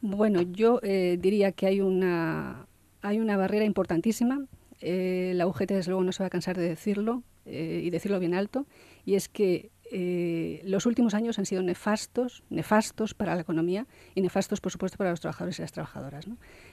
[0.00, 2.66] Bueno, yo eh, diría que hay una,
[3.02, 4.44] hay una barrera importantísima.
[4.80, 8.32] Eh, la UGT, desde luego, no se va a cansar de decirlo y decirlo bien
[8.32, 8.64] alto,
[9.04, 14.22] y es que eh, los últimos años han sido nefastos, nefastos para la economía y
[14.22, 16.26] nefastos, por supuesto, para los trabajadores y las trabajadoras.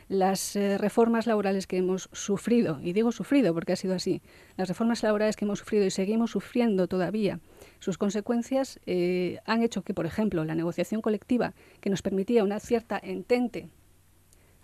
[0.07, 4.23] Las eh, reformas laborales que hemos sufrido, y digo sufrido porque ha sido así,
[4.57, 7.39] las reformas laborales que hemos sufrido y seguimos sufriendo todavía,
[7.77, 12.59] sus consecuencias eh, han hecho que, por ejemplo, la negociación colectiva, que nos permitía una
[12.59, 13.69] cierta entente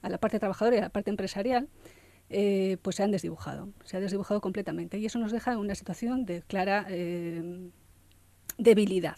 [0.01, 1.69] a la parte trabajadora y a la parte empresarial,
[2.27, 4.97] pues se han desdibujado, se ha desdibujado completamente.
[4.97, 6.87] Y eso nos deja en una situación de clara
[8.57, 9.17] debilidad.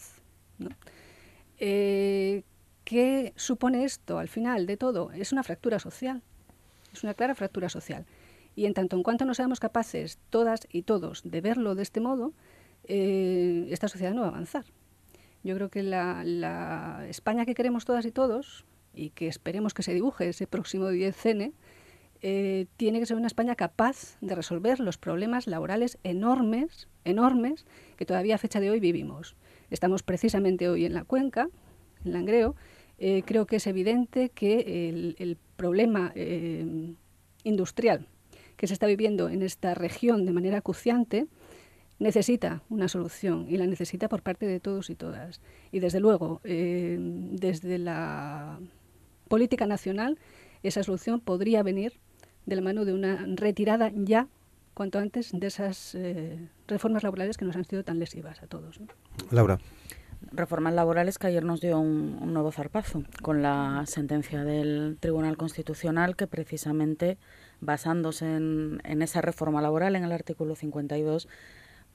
[1.57, 2.43] Eh,
[2.83, 5.11] ¿Qué supone esto al final de todo?
[5.11, 6.23] Es una fractura social,
[6.91, 8.05] es una clara fractura social.
[8.55, 11.99] Y en tanto en cuanto no seamos capaces, todas y todos, de verlo de este
[11.99, 12.33] modo,
[12.85, 14.65] eh, esta sociedad no va a avanzar.
[15.43, 19.93] Yo creo que la, España que queremos todas y todos, y que esperemos que se
[19.93, 21.53] dibuje ese próximo 10N,
[22.21, 28.05] eh, tiene que ser una España capaz de resolver los problemas laborales enormes, enormes, que
[28.05, 29.35] todavía a fecha de hoy vivimos.
[29.69, 31.49] Estamos precisamente hoy en la cuenca,
[32.03, 32.55] en Langreo.
[32.97, 36.93] Eh, creo que es evidente que el, problema eh,
[37.43, 38.07] industrial
[38.55, 41.27] que se está viviendo en esta región de manera acuciante
[41.99, 45.41] necesita una solución y la necesita por parte de todos y todas.
[45.73, 48.59] Y desde luego, desde la
[49.27, 50.17] política nacional,
[50.63, 51.99] esa solución podría venir
[52.49, 54.27] de la mano de una retirada ya,
[54.73, 58.79] cuanto antes, de esas eh, reformas laborales que nos han sido tan lesivas a todos.
[59.31, 59.59] Laura.
[60.33, 66.17] Reformas laborales que ayer nos dio un, nuevo zarpazo con la sentencia del Tribunal Constitucional
[66.17, 67.17] que precisamente
[67.61, 71.29] basándose en, esa reforma laboral, en el artículo 52,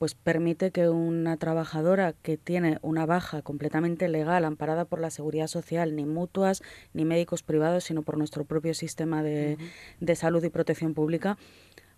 [0.05, 5.47] pues permite que una trabajadora que tiene una baja completamente legal, amparada por la seguridad
[5.47, 6.63] social, ni mutuas,
[6.93, 9.57] ni médicos privados, sino por nuestro propio sistema de,
[10.01, 11.39] de salud y protección pública,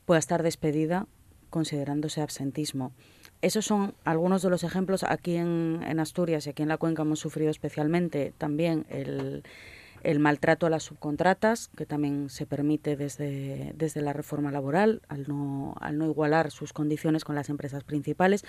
[0.05, 1.09] pueda estar despedida
[1.51, 2.93] considerándose absentismo.
[3.43, 5.03] Esos son algunos de los ejemplos.
[5.03, 9.43] Aquí en, en Asturias y aquí en la Cuenca hemos sufrido especialmente también el,
[10.03, 15.27] el maltrato a las subcontratas, que también se permite desde, desde la reforma laboral, al
[15.29, 18.45] no, al no igualar sus condiciones con las empresas principales.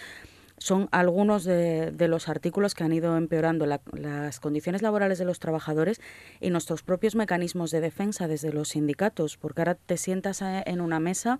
[0.60, 6.02] Son algunos de, los artículos que han ido empeorando las condiciones laborales de los trabajadores
[6.42, 11.00] y nuestros propios mecanismos de defensa desde los sindicatos, porque ahora te sientas en una
[11.00, 11.40] mesa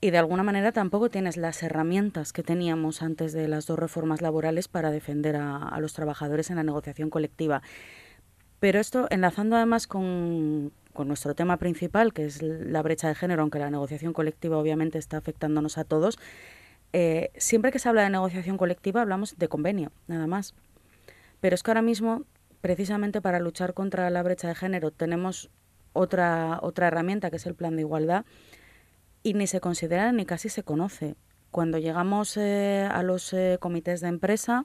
[0.00, 4.20] y de alguna manera tampoco tienes las herramientas que teníamos antes de las dos reformas
[4.20, 7.62] laborales para defender a los trabajadores en la negociación colectiva.
[8.64, 13.58] Pero esto, enlazando además con, nuestro tema principal, que es la brecha de género, aunque
[13.58, 16.18] la negociación colectiva obviamente está afectándonos a todos,
[16.94, 20.54] eh, siempre que se habla de negociación colectiva hablamos de convenio, nada más.
[21.42, 22.22] Pero es que ahora mismo,
[22.62, 25.50] precisamente para luchar contra la brecha de género, tenemos
[25.92, 28.24] otra, otra herramienta que es el plan de igualdad
[29.22, 31.16] y ni se considera ni casi se conoce.
[31.54, 34.64] Cuando llegamos eh, a los eh, comités de empresa,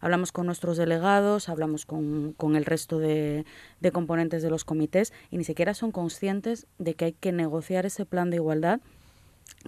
[0.00, 3.44] hablamos con nuestros delegados, hablamos con, el resto de,
[3.92, 8.06] componentes de los comités y ni siquiera son conscientes de que hay que negociar ese
[8.06, 8.80] plan de igualdad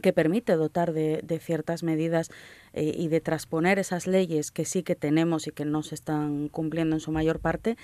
[0.00, 2.30] que permite dotar de, ciertas medidas
[2.72, 6.48] eh, y de transponer esas leyes que sí que tenemos y que no se están
[6.48, 7.76] cumpliendo en su mayor parte,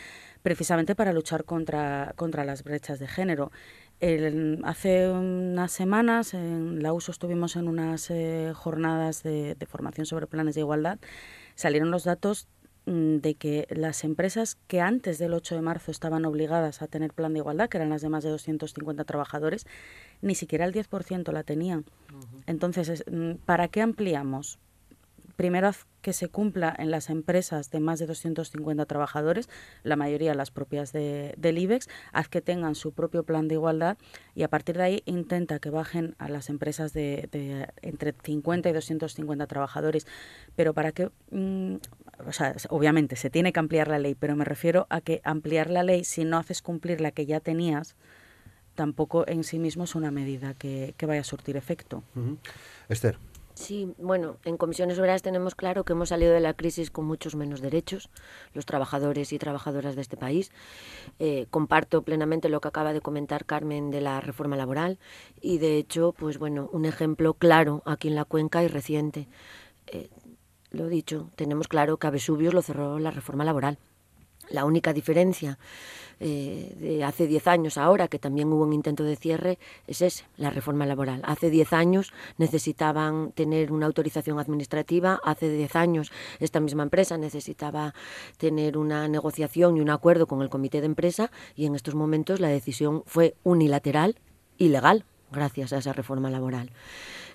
[0.43, 3.53] precisamente para luchar contra, contra las brechas de género
[4.01, 10.55] hace unas semanas en la USO estuvimos en unas eh, jornadas de, formación sobre planes
[10.55, 10.99] de igualdad.
[11.57, 12.47] Salieron los datos
[12.87, 17.13] mm, de que las empresas que antes del 8 de marzo estaban obligadas a tener
[17.13, 19.67] plan de igualdad, que eran las de más de 250 trabajadores,
[20.23, 21.85] ni siquiera el 10% la tenían.
[22.47, 24.61] Entonces, mm, ¿para qué ampliamos?
[25.39, 25.71] Primero
[26.03, 29.49] que se cumpla en las empresas de más de 250 trabajadores,
[29.85, 33.99] la mayoría las propias de, del IBEX, haz que tengan su propio plan de igualdad
[34.35, 37.29] y a partir de ahí intenta que bajen a las empresas de,
[37.83, 40.09] entre 50 y 250 trabajadores.
[40.57, 41.77] Pero para que, mm,
[42.27, 45.71] o sea, obviamente se tiene que ampliar la ley, pero me refiero a que ampliar
[45.71, 47.95] la ley si no haces cumplir la que ya tenías,
[48.75, 52.03] tampoco en sí mismo es una medida que, vaya a surtir efecto.
[52.89, 53.19] Esther.
[53.59, 57.35] Sí, bueno, en comisiones obreras tenemos claro que hemos salido de la crisis con muchos
[57.35, 58.09] menos derechos,
[58.55, 60.53] los trabajadores y trabajadoras de este país.
[61.19, 65.01] Eh, comparto plenamente lo que acaba de comentar Carmen de la reforma laboral
[65.41, 69.27] y, de hecho, pues bueno, un ejemplo claro aquí en la cuenca y reciente.
[69.89, 70.09] Eh,
[70.71, 73.77] lo dicho, tenemos claro que a Vesuvios lo cerró la reforma laboral.
[74.51, 75.59] La única diferencia
[76.21, 80.25] eh, de hace 10 años ahora, que también hubo un intento de cierre, es ese,
[80.37, 81.21] la reforma laboral.
[81.25, 87.95] Hace 10 años necesitaban tener una autorización administrativa, hace 10 años esta misma empresa necesitaba
[88.37, 92.41] tener una negociación y un acuerdo con el comité de empresa y en estos momentos
[92.41, 94.17] la decisión fue unilateral
[94.57, 96.71] y legal gracias a esa reforma laboral.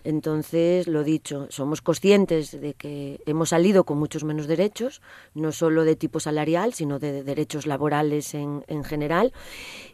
[0.04, 5.02] Entonces, lo dicho, somos conscientes de que hemos salido con muchos menos derechos,
[5.34, 9.34] no solo de tipo salarial, sino de derechos laborales en, en general.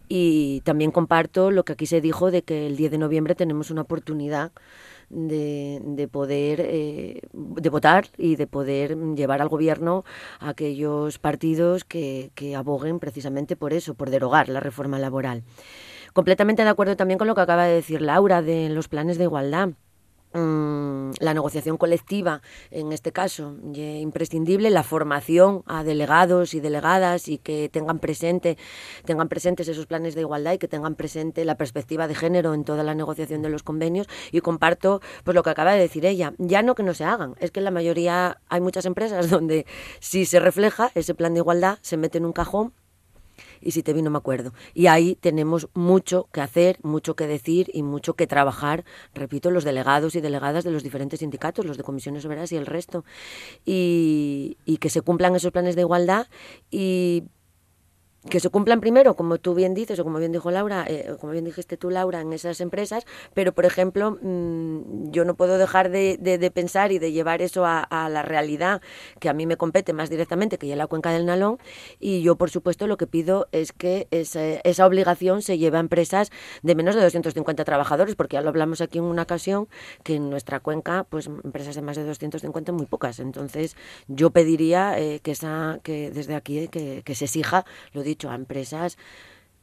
[0.08, 3.70] Y también comparto lo que aquí se dijo de que el 10 de noviembre tenemos
[3.70, 4.52] una oportunidad
[5.10, 10.06] de, de, poder eh, de votar y de poder llevar al gobierno
[10.40, 15.44] a aquellos partidos que, que aboguen precisamente por eso, por derogar la reforma laboral.
[16.14, 19.26] Completamente de acuerdo también con lo que acaba de decir Laura de los planes de
[19.26, 19.70] igualdad.
[20.32, 27.40] Mm, la negociación colectiva, en este caso, imprescindible, la formación a delegados y delegadas y
[27.40, 28.56] que tengan presente,
[29.06, 32.64] tengan presentes esos planes de igualdad y que tengan presente la perspectiva de género en
[32.64, 34.08] toda la negociación de los convenios.
[34.32, 37.34] Y comparto pues lo que acaba de decir ella, ya no que no se hagan,
[37.40, 39.66] es que en la mayoría hay muchas empresas donde
[40.00, 42.74] si se refleja ese plan de igualdad se mete en un cajón
[43.62, 44.54] y si te vi no me acuerdo.
[44.74, 49.64] Y ahí tenemos mucho que hacer, mucho que decir y mucho que trabajar, repito, los
[49.64, 53.06] delegados y delegadas de los diferentes sindicatos, los de comisiones obreras y el resto.
[53.66, 56.28] Y, y que se cumplan esos planes de igualdad
[56.72, 57.24] y
[58.30, 61.34] que se cumplan primero, como tú bien dices, o como bien dijo Laura, eh, como
[61.34, 65.90] bien dijiste tú, Laura, en esas empresas, pero, por ejemplo, mm, yo no puedo dejar
[65.90, 68.82] de, pensar y de llevar eso a, la realidad
[69.20, 71.58] que a mí me compete más directamente, que ya la cuenca del Nalón,
[72.00, 75.80] y yo, por supuesto, lo que pido es que esa, esa obligación se lleve a
[75.80, 76.32] empresas
[76.62, 79.68] de menos de 250 trabajadores, porque ya lo hablamos aquí en una ocasión,
[80.04, 83.20] que en nuestra cuenca, pues empresas de más de 250 muy pocas.
[83.20, 83.76] Entonces,
[84.08, 88.36] yo pediría eh, que, esa, que desde aquí que, que se exija, lo dicho, a
[88.36, 88.98] empresas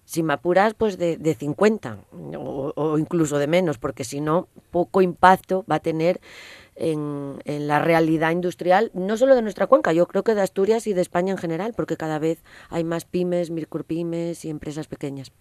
[0.07, 1.98] sin apuras, pues de, de 50
[2.38, 6.20] o, incluso de menos, porque si no, poco impacto va a tener
[6.76, 10.92] en, la realidad industrial, no solo de nuestra cuenca, yo creo que de Asturias y
[10.92, 15.32] de España en general, porque cada vez hay más pymes, micropymes y empresas pequeñas.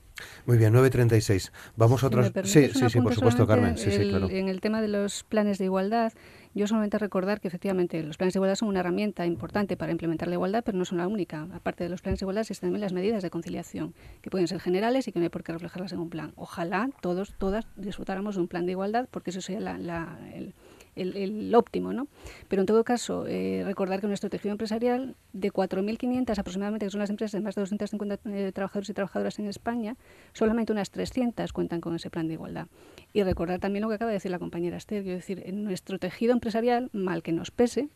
[0.46, 1.52] Muy bien, 9.36.
[1.76, 2.32] Vamos a otros.
[2.46, 3.78] sí, sí, sí, por supuesto, Carmen.
[3.78, 4.30] Sí, sí, claro.
[4.30, 6.14] En el tema de los planes de igualdad,
[6.56, 10.30] yo solamente recordar que efectivamente los planes de igualdad son una herramienta importante para implementar
[10.30, 11.48] la igualdad, pero no son la única.
[11.54, 14.62] Aparte de los planes de igualdad, existen también las medidas de conciliación, que pueden ser
[14.62, 16.32] generales y que no hay por qué reflejarlas en un plan.
[16.38, 20.54] Ojalá todos, todas disfrutáramos de un plan de igualdad, porque eso sería la, el,
[20.96, 22.08] el, óptimo, ¿no?
[22.48, 27.00] Pero en todo caso, eh, recordar que nuestro tejido empresarial, de 4.500 aproximadamente, que son
[27.00, 29.96] las empresas de más de 250 eh, trabajadores y trabajadoras en España,
[30.34, 32.68] solamente unas 300 cuentan con ese plan de igualdad.
[33.14, 36.00] Y recordar también lo que acaba de decir la compañera Esther, es decir, en nuestro
[36.00, 37.90] tejido empresarial, mal que nos pese,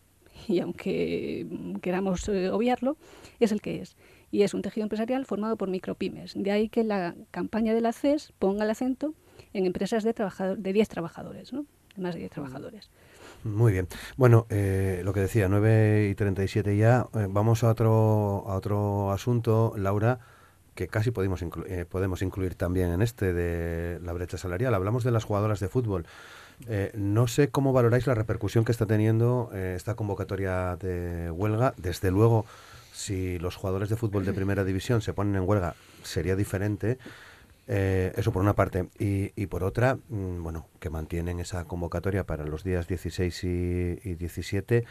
[0.47, 1.47] y aunque
[1.81, 2.97] queramos eh, obviarlo,
[3.39, 3.95] es el que es.
[4.31, 6.33] Y es un tejido empresarial formado por micropymes.
[6.35, 9.15] De ahí que la campaña de la CES ponga el acento
[9.53, 11.51] en empresas de, trabajador, de 10 trabajadores.
[11.51, 11.65] ¿no?
[11.99, 12.89] Más de 10 trabajadores.
[13.43, 13.87] Muy bien.
[14.17, 17.07] Bueno, eh, lo que decía, 9 y 37 ya.
[17.13, 20.19] Eh, vamos a otro, a otro asunto, Laura,
[20.75, 24.73] que casi podemos, eh, podemos incluir también en este de la brecha salarial.
[24.73, 26.05] Hablamos de las jugadoras de fútbol.
[26.93, 31.73] no sé cómo valoráis la repercusión que está teniendo esta convocatoria de huelga.
[31.77, 32.45] Desde luego,
[32.91, 36.97] si los jugadores de fútbol de primera división se ponen en huelga, sería diferente.
[37.71, 38.89] Eh, eso por una parte.
[38.97, 44.85] Y, por otra, mm, bueno, que mantienen esa convocatoria para los días 16 y, 17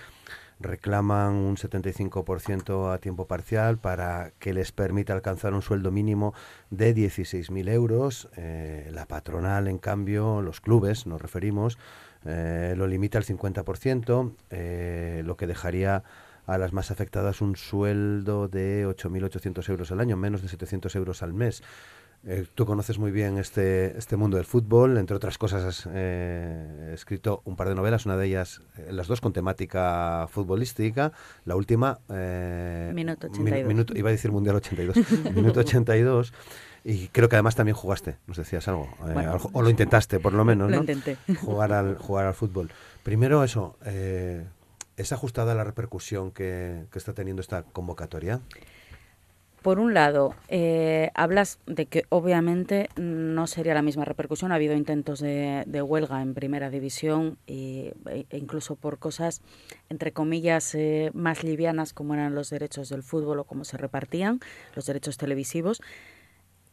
[0.60, 6.34] reclaman un 75% a tiempo parcial para que les permita alcanzar un sueldo mínimo
[6.70, 8.28] de 16.000 euros.
[8.36, 11.78] Eh, la patronal, en cambio, los clubes, nos referimos,
[12.24, 14.34] eh, lo limita al 50%,
[15.24, 16.04] lo que dejaría
[16.48, 21.22] a las más afectadas un sueldo de 8.800 euros al año, menos de 700 euros
[21.22, 21.62] al mes.
[22.26, 26.90] Eh, tú conoces muy bien este, este mundo del fútbol, entre otras cosas has eh,
[26.92, 31.12] escrito un par de novelas, una de ellas, eh, las dos con temática futbolística,
[31.44, 32.00] la última...
[32.92, 33.96] minuto 82.
[33.96, 34.96] iba a decir Mundial 82,
[35.34, 36.32] minuto 82.
[36.84, 38.88] Y creo que además también jugaste, nos decías algo,
[39.52, 41.16] o lo intentaste por lo menos, lo intenté.
[41.40, 42.70] Jugar al, jugar al fútbol.
[43.04, 48.40] Primero eso, ¿es ajustada la repercusión que, que está teniendo esta convocatoria?
[49.68, 54.50] Por un lado, eh, hablas de que obviamente no sería la misma repercusión.
[54.50, 57.92] Ha habido intentos de, huelga en primera división e,
[58.32, 59.42] incluso por cosas,
[59.90, 64.40] entre comillas, eh, más livianas como eran los derechos del fútbol o cómo se repartían,
[64.74, 65.82] los derechos televisivos.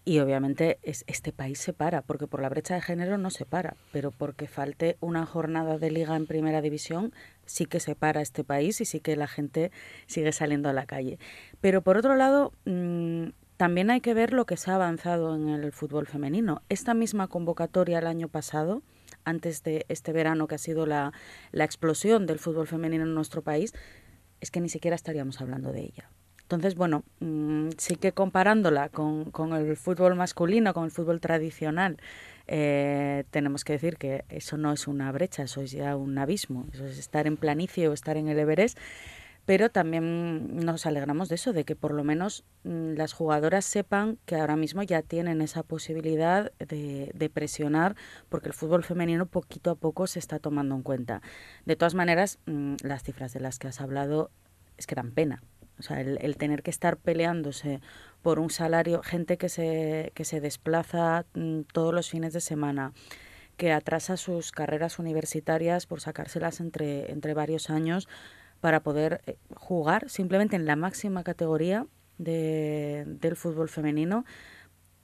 [0.05, 3.43] Y obviamente es, este país se para, porque por la brecha de género no se
[3.43, 7.11] para, pero porque falte una jornada de liga en primera división
[7.45, 9.71] sí que se para este país y sí que la gente
[10.07, 11.19] sigue saliendo a la calle.
[11.61, 15.49] Pero por otro lado, mm, también hay que ver lo que se ha avanzado en
[15.49, 16.61] el fútbol femenino.
[16.69, 18.81] Esta misma convocatoria el año pasado,
[19.23, 21.13] antes de este verano que ha sido la,
[21.51, 23.73] la explosión del fútbol femenino en nuestro país,
[24.41, 26.09] es que ni siquiera estaríamos hablando de ella.
[26.41, 31.97] Entonces, bueno, mm, sí que comparándola con, con, el fútbol masculino, con el fútbol tradicional,
[32.47, 36.65] eh, tenemos que decir que eso no es una brecha, eso es ya un abismo,
[36.73, 38.77] eso es estar en planicie o estar en el Everest.
[39.45, 44.17] Pero también nos alegramos de eso, de que por lo menos mm, las jugadoras sepan
[44.25, 47.95] que ahora mismo ya tienen esa posibilidad de, presionar,
[48.29, 51.21] porque el fútbol femenino poquito a poco se está tomando en cuenta.
[51.65, 54.31] De todas maneras, mm, las cifras de las que has hablado
[54.77, 55.43] es que dan pena,
[55.80, 57.82] o sea, el, tener que estar peleándose
[58.21, 62.93] por un salario, gente que se, que se desplaza mm, todos los fines de semana,
[63.57, 68.07] que atrasa sus carreras universitarias por sacárselas entre, entre varios años
[68.61, 74.26] para poder eh, jugar simplemente en la máxima categoría de, del fútbol femenino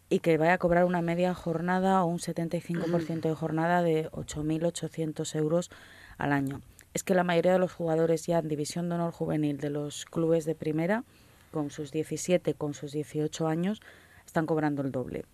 [0.10, 5.36] y que vaya a cobrar una media jornada o un 75% de jornada de 8.800
[5.36, 5.70] euros
[6.18, 6.62] al año
[6.94, 10.06] es que la mayoría de los jugadores ya en división de honor juvenil de los
[10.06, 11.04] clubes de primera,
[11.52, 13.82] con sus 17, con sus 18 años,
[14.26, 15.26] están cobrando el doble.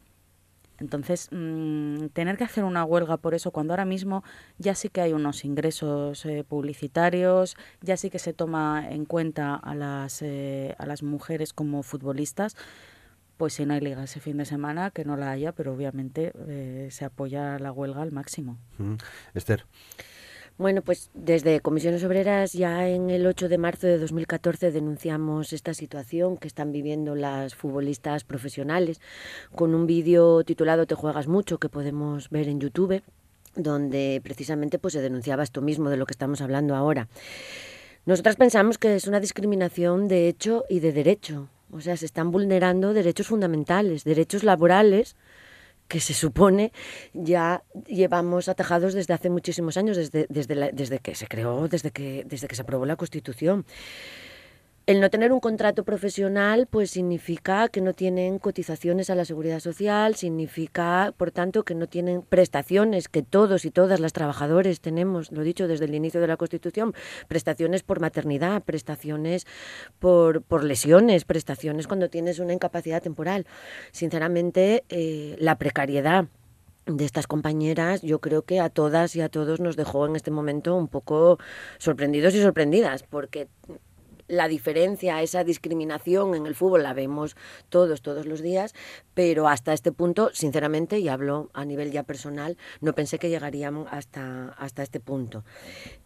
[0.80, 4.24] Entonces, mm, tener que hacer una huelga por eso, cuando ahora mismo
[4.60, 9.56] ya sí que hay unos ingresos eh, publicitarios, ya sí que se toma en cuenta
[9.56, 12.56] a las, eh, a las mujeres como futbolistas,
[13.38, 16.32] pues si no hay liga ese fin de semana, que no la haya, pero obviamente
[16.48, 18.58] eh, se apoya la huelga al máximo.
[19.34, 19.66] Esther.
[20.58, 25.76] Bueno, pues desde Comisiones Obreras ya en el 8 de marzo de 2014 denunciamos esta
[25.76, 29.00] situación que están viviendo las futbolistas profesionales
[29.54, 33.04] con un vídeo titulado Te juegas mucho que podemos ver en YouTube
[33.56, 37.08] donde precisamente pues se denunciaba esto mismo de lo que estamos hablando ahora.
[38.08, 42.32] Nosotras pensamos que es una discriminación de hecho y de derecho, o sea, se están
[42.32, 45.16] vulnerando derechos fundamentales, derechos laborales
[45.88, 46.72] que se supone
[47.14, 52.24] ya llevamos atajados desde hace muchísimos años, desde, desde, desde que se creó, desde que,
[52.26, 53.66] desde que se aprobó la Constitución.
[54.88, 59.60] El no tener un contrato profesional pues significa que no tienen cotizaciones a la seguridad
[59.60, 65.30] social, significa, por tanto, que no tienen prestaciones que todos y todas las trabajadores tenemos,
[65.34, 66.94] lo he dicho desde el inicio de la Constitución,
[67.28, 69.46] prestaciones por maternidad, prestaciones
[70.00, 73.46] por, por lesiones, prestaciones cuando tienes una incapacidad temporal.
[73.92, 76.28] Sinceramente, eh, la precariedad
[76.86, 80.32] de estas compañeras, yo creo que a todas y a todos nos dejó en este
[80.32, 81.40] momento un poco
[81.78, 83.50] sorprendidos y sorprendidas, porque
[84.28, 87.36] la diferencia, esa discriminación en el fútbol la vemos
[87.70, 88.74] todos, todos los días,
[89.14, 93.88] pero hasta este punto, sinceramente, y hablo a nivel ya personal, no pensé que llegaríamos
[93.92, 95.44] hasta, hasta este punto.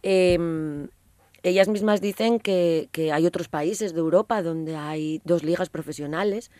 [0.02, 0.88] Em,
[1.42, 6.50] ellas mismas dicen que, que hay otros países de Europa donde hay dos ligas profesionales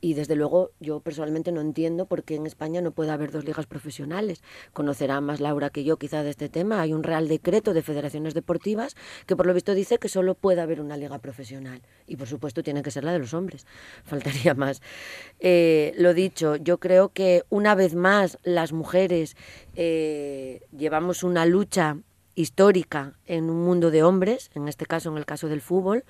[0.00, 3.44] y desde luego yo personalmente no entiendo por qué en España no puede haber dos
[3.44, 4.42] ligas profesionales.
[4.72, 6.80] Conocerá más Laura que yo quizá de este tema.
[6.80, 8.96] Hay un real decreto de federaciones deportivas
[9.26, 11.82] que por lo visto dice que solo puede haber una liga profesional.
[12.06, 13.66] Y por supuesto tiene que ser la de los hombres.
[14.04, 14.80] Faltaría más.
[15.40, 19.36] Eh, lo dicho, yo creo que una vez más las mujeres
[19.74, 21.98] eh, llevamos una lucha
[22.36, 26.04] histórica en un mundo de hombres, en este caso en el caso del fútbol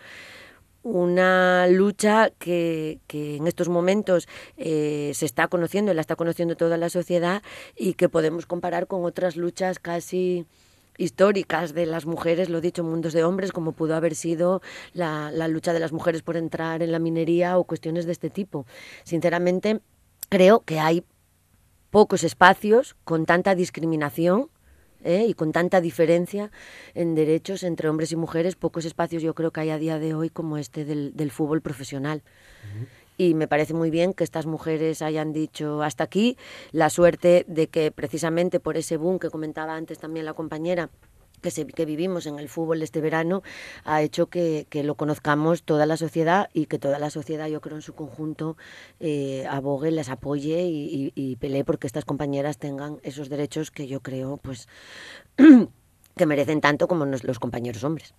[0.88, 6.76] una lucha que, que en estos momentos eh, se está conociendo, la está conociendo toda
[6.76, 7.42] la sociedad
[7.76, 10.46] y que podemos comparar con otras luchas casi
[10.96, 14.62] históricas de las mujeres, lo dicho, mundos de hombres, como pudo haber sido
[14.92, 18.30] la, la lucha de las mujeres por entrar en la minería o cuestiones de este
[18.30, 18.66] tipo.
[19.04, 19.80] Sinceramente,
[20.28, 21.04] creo que hay
[21.90, 24.50] pocos espacios con tanta discriminación
[25.04, 25.26] ¿eh?
[25.28, 26.50] y con tanta diferencia
[26.94, 30.14] en derechos entre hombres y mujeres, pocos espacios yo creo que hay a día de
[30.14, 32.22] hoy como este del, del fútbol profesional.
[33.16, 36.36] Y me parece muy bien que estas mujeres hayan dicho hasta aquí,
[36.70, 40.88] la suerte de que precisamente por ese boom que comentaba antes también la compañera,
[41.40, 43.42] que, se, que vivimos en el fútbol este verano
[43.84, 47.60] ha hecho que, que, lo conozcamos toda la sociedad y que toda la sociedad, yo
[47.60, 48.56] creo, en su conjunto
[49.00, 53.86] eh, abogue, les apoye y, y, y, pelee porque estas compañeras tengan esos derechos que
[53.86, 54.68] yo creo pues
[56.16, 58.14] que merecen tanto como nos, los compañeros hombres.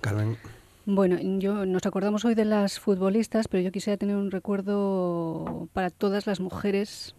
[0.00, 0.36] Carmen.
[0.84, 5.90] Bueno, yo nos acordamos hoy de las futbolistas, pero yo quisiera tener un recuerdo para
[5.90, 7.14] todas las mujeres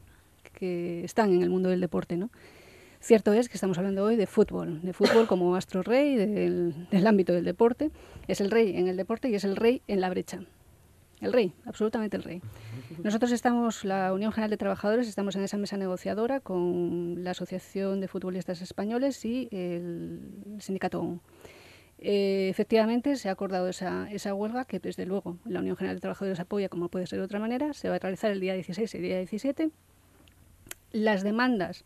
[0.53, 2.29] que están en el mundo del deporte, ¿no?
[3.03, 7.05] Cierto es que estamos hablando hoy de fútbol, de fútbol como astro rey del, del,
[7.05, 7.91] ámbito del deporte.
[8.29, 10.39] Es el rey en el deporte y es el rey en la brecha.
[11.19, 12.41] El rey, absolutamente el rey.
[13.03, 17.99] Nosotros estamos, la Unión General de Trabajadores, estamos en esa mesa negociadora con la Asociación
[17.99, 20.21] de Futbolistas Españoles y el
[20.59, 21.19] sindicato ON.
[21.99, 26.01] Eh, efectivamente, se ha acordado esa, esa, huelga que, desde luego, la Unión General de
[26.01, 27.73] Trabajadores apoya, como puede ser de otra manera.
[27.73, 29.71] Se va a realizar el día 16 y el día 17.
[30.93, 31.83] Las demandas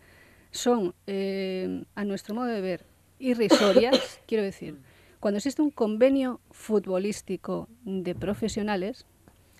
[0.57, 2.85] son, eh, a nuestro modo de ver,
[3.19, 4.19] irrisorias.
[4.27, 4.77] quiero decir,
[5.19, 9.05] cuando existe un convenio futbolístico de profesionales,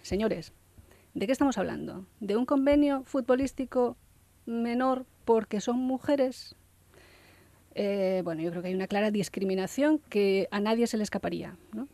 [0.02, 0.54] señores,
[1.14, 2.06] ¿de qué estamos hablando?
[2.20, 3.96] ¿De un convenio futbolístico
[4.46, 6.56] menor porque son mujeres?
[7.76, 11.58] Eh, bueno, yo creo que hay una clara discriminación que a nadie se le escaparía.
[11.74, 11.88] ¿no?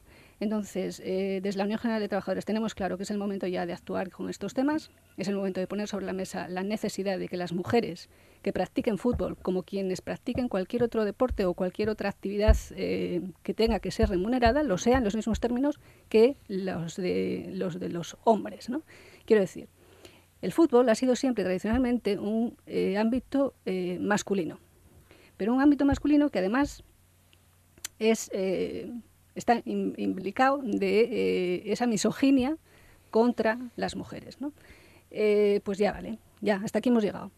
[0.43, 3.65] Entonces, eh, desde la Unión General de Trabajadores tenemos claro que es el momento ya
[3.65, 7.17] de actuar con estos temas, es el momento de poner sobre la mesa la necesidad
[7.17, 8.09] de que las mujeres
[8.41, 13.53] que practiquen fútbol, como quienes practiquen cualquier otro deporte o cualquier otra actividad eh, que
[13.53, 15.79] tenga que ser remunerada, lo sean en los mismos términos
[16.09, 18.67] que los de los, de los hombres.
[19.25, 19.69] Quiero decir,
[20.41, 23.53] el fútbol ha sido siempre tradicionalmente un eh, ámbito
[24.01, 24.59] masculino,
[25.37, 26.83] pero un ámbito masculino que además
[27.97, 28.29] es,
[29.36, 32.57] está implicado de eh, esa misoginia
[33.11, 34.41] contra las mujeres.
[34.41, 34.53] ¿no?
[35.11, 37.31] Eh, pues ya vale, ya, hasta aquí hemos llegado.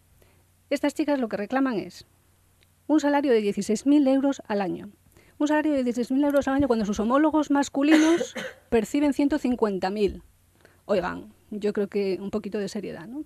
[0.70, 2.06] Estas chicas lo que reclaman es
[2.88, 4.90] un salario de 16.000 euros al año.
[5.38, 8.34] Un salario de 16.000 euros al año cuando sus homólogos masculinos
[8.70, 10.22] perciben 150.000.
[10.86, 13.26] Oigan, yo creo que un poquito de seriedad, ¿no?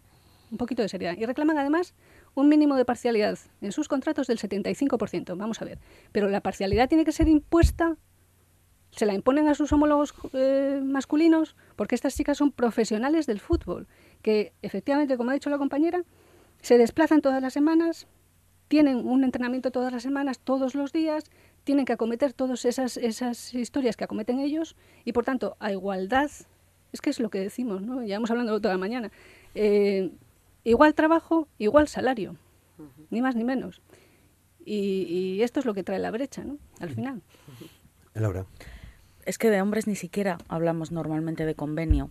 [0.51, 1.15] Un poquito de seriedad.
[1.17, 1.93] Y reclaman además
[2.33, 5.37] un mínimo de parcialidad en sus contratos del 75%.
[5.37, 5.77] Vamos a ver.
[6.11, 7.97] Pero la parcialidad tiene que ser impuesta,
[8.91, 13.87] se la imponen a sus homólogos eh, masculinos, porque estas chicas son profesionales del fútbol,
[14.21, 16.03] que efectivamente, como ha dicho la compañera,
[16.61, 18.07] se desplazan todas las semanas,
[18.67, 21.23] tienen un entrenamiento todas las semanas, todos los días,
[21.63, 24.75] tienen que acometer todas esas, esas historias que acometen ellos
[25.05, 26.31] y por tanto a igualdad,
[26.91, 28.03] es que es lo que decimos, ¿no?
[28.03, 29.11] ya hemos hablado toda la mañana,
[29.55, 30.11] eh,
[30.63, 32.35] igual trabajo, igual salario,
[32.77, 33.05] uh -huh.
[33.09, 33.81] ni más ni menos.
[34.65, 36.57] Y, y, esto es lo que trae la brecha, ¿no?
[36.79, 37.23] Al final.
[38.13, 38.45] Laura.
[39.29, 42.09] Es que de hombres ni siquiera hablamos normalmente de convenio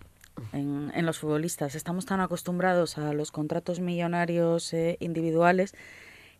[0.53, 1.75] en, en los futbolistas.
[1.75, 5.75] Estamos tan acostumbrados a los contratos millonarios eh, individuales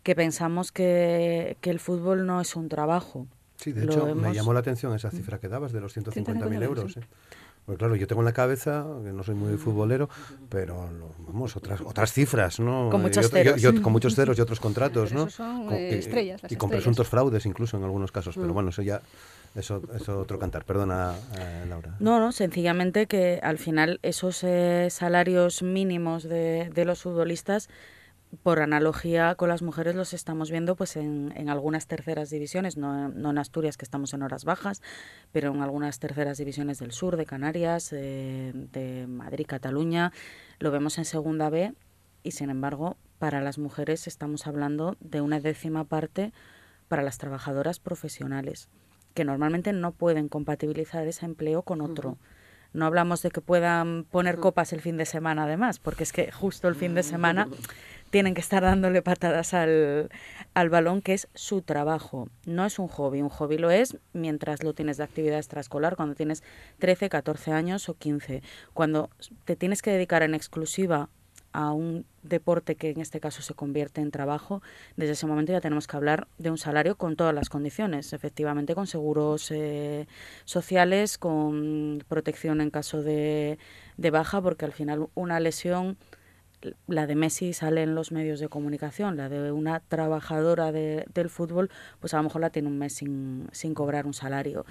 [0.05, 3.27] que pensamos que, que el fútbol no es un trabajo.
[3.57, 6.63] Sí, de Lo hecho, me llamó la atención esa cifra que dabas de los 150.000
[6.63, 6.93] euros.
[6.93, 7.01] sí.
[7.01, 7.05] ¿eh?
[7.67, 10.09] Pues claro, yo tengo en la cabeza, que no soy muy futbolero,
[10.49, 12.89] pero lo- vamos, otras otras cifras, ¿no?
[12.89, 13.63] Con muchos ceros.
[13.65, 15.27] otro- con muchos ceros y otros contratos, Pero ¿no?
[15.27, 16.85] esos son, Con- eh, y- estrellas, las Y con estrellas.
[16.85, 19.03] presuntos fraudes incluso en algunos casos, pero bueno, eso ya,
[19.55, 20.65] eso, eso otro cantar.
[20.65, 21.97] Perdona, eh, Laura.
[22.01, 27.69] No, no, sencillamente que al final esos eh, salarios mínimos de, los futbolistas,
[28.43, 33.31] por analogía con las mujeres, los estamos viendo pues en, algunas terceras divisiones, no, no
[33.31, 34.83] en Asturias que estamos en horas bajas,
[35.33, 40.13] pero en algunas terceras divisiones del sur, de Canarias, eh, de Madrid, Cataluña,
[40.59, 41.73] lo vemos en segunda B
[42.23, 46.33] y sin embargo para las mujeres estamos hablando de una décima parte
[46.89, 48.69] para las trabajadoras profesionales
[49.19, 52.19] que normalmente no pueden compatibilizar ese empleo con otro.
[52.73, 56.31] No hablamos de que puedan poner copas el fin de semana además, porque es que
[56.31, 57.49] justo el fin de semana
[58.11, 60.09] tienen que estar dándole patadas al,
[60.55, 62.29] al balón, que es su trabajo.
[62.47, 66.15] No es un hobby, un hobby lo es mientras lo tienes de actividad extraescolar, cuando
[66.15, 66.45] tienes
[66.79, 68.45] 13, 14 años o 15.
[68.73, 69.11] Cuando
[69.47, 71.09] te tienes que dedicar en exclusiva
[71.53, 74.63] a un deporte que en este caso se convierte en trabajo,
[74.97, 78.75] desde ese momento ya tenemos que hablar de un salario con todas las condiciones, efectivamente
[78.75, 80.07] con seguros eh,
[80.45, 83.59] sociales, con protección en caso de,
[83.97, 85.97] de baja, porque al final una lesión,
[86.89, 91.31] la de Messi sale en los medios de comunicación, la de una trabajadora de- del
[91.31, 91.71] fútbol,
[92.01, 94.67] pues a lo mejor la tiene un mes sin, sin cobrar un salario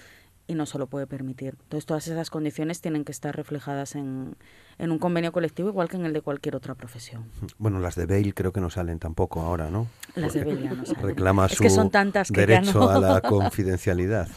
[0.48, 1.58] y no se lo puede permitir.
[1.64, 4.36] Entonces todas esas condiciones tienen que estar reflejadas en,
[4.78, 7.26] en un convenio colectivo igual que en el de cualquier otra profesión.
[7.58, 9.88] Bueno, las de Bale creo que no salen tampoco ahora, ¿no?
[10.16, 11.04] Las de Porque Bale ya no salen.
[11.04, 12.90] Reclama Es su que son tantas que ya derecho no.
[12.90, 14.28] a la confidencialidad.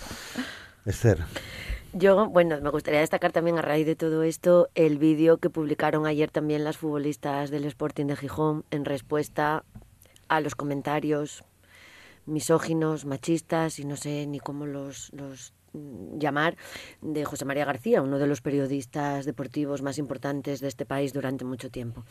[0.84, 1.18] Esther,
[1.92, 6.06] Yo, bueno, me gustaría destacar también a raíz de todo esto el vídeo que publicaron
[6.06, 9.64] ayer también las futbolistas del Sporting de Gijón en respuesta
[10.28, 11.44] a los comentarios
[12.26, 16.56] misóginos, machistas y no sé ni cómo los, los llamar
[17.00, 21.44] de José María García, uno de los periodistas deportivos más importantes de este país durante
[21.44, 22.04] mucho tiempo.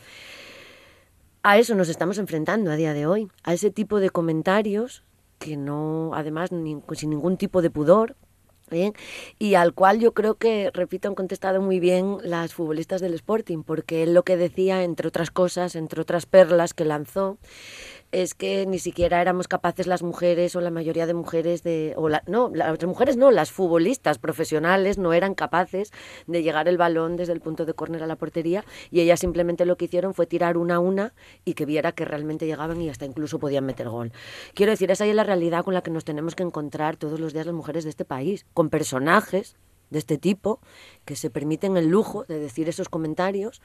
[1.42, 5.04] A eso nos estamos enfrentando a día de hoy, a ese tipo de comentarios
[5.38, 8.14] que no, además, sin ningún tipo de pudor,
[8.70, 8.92] ¿bien?
[9.38, 13.62] y al cual yo creo que, repito, han contestado muy bien las futbolistas del Sporting,
[13.62, 17.38] porque él lo que decía, entre otras cosas, entre otras perlas que lanzó,
[18.12, 22.08] es que ni siquiera éramos capaces las mujeres o la mayoría de mujeres de o
[22.08, 25.92] la- no las mujeres no las futbolistas profesionales no eran capaces
[26.26, 29.64] de llegar el balón desde el punto de córner a la portería y ellas simplemente
[29.66, 32.88] lo que hicieron fue tirar una a una y que viera que realmente llegaban y
[32.88, 34.12] hasta incluso podían meter gol.
[34.54, 37.32] Quiero decir esa es la realidad con la que nos tenemos que encontrar todos los
[37.32, 39.56] días las mujeres de este país con personajes
[39.90, 40.60] de este tipo
[41.04, 43.60] que se permiten el lujo de decir esos comentarios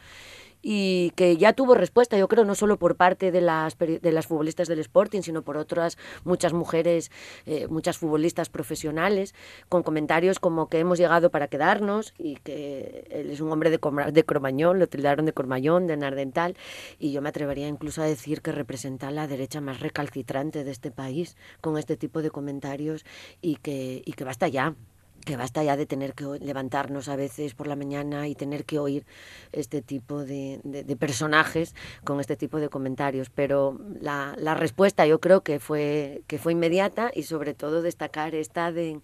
[0.68, 4.26] y que ya tuvo respuesta, yo creo, no solo por parte de las, de las
[4.26, 7.12] futbolistas del Sporting, sino por otras muchas mujeres,
[7.46, 9.36] eh, muchas futbolistas profesionales,
[9.70, 13.80] con comentarios como que hemos llegado para quedarnos y que él es un hombre de,
[14.12, 16.58] de Cromañón, lo tildaron de Cormañón, de Nardental,
[16.98, 20.90] y yo me atrevería incluso a decir que representa la derecha más recalcitrante de este
[20.90, 23.06] país con este tipo de comentarios
[23.40, 24.74] y que, y que basta ya
[25.26, 28.80] que basta ya de tener que levantarnos a veces por la mañana y tener que
[28.80, 29.06] oír
[29.52, 33.30] este tipo de, de- personajes con este tipo de comentarios.
[33.30, 38.72] Pero la, respuesta yo creo que fue, que fue inmediata y sobre todo destacar esta
[38.72, 39.02] de,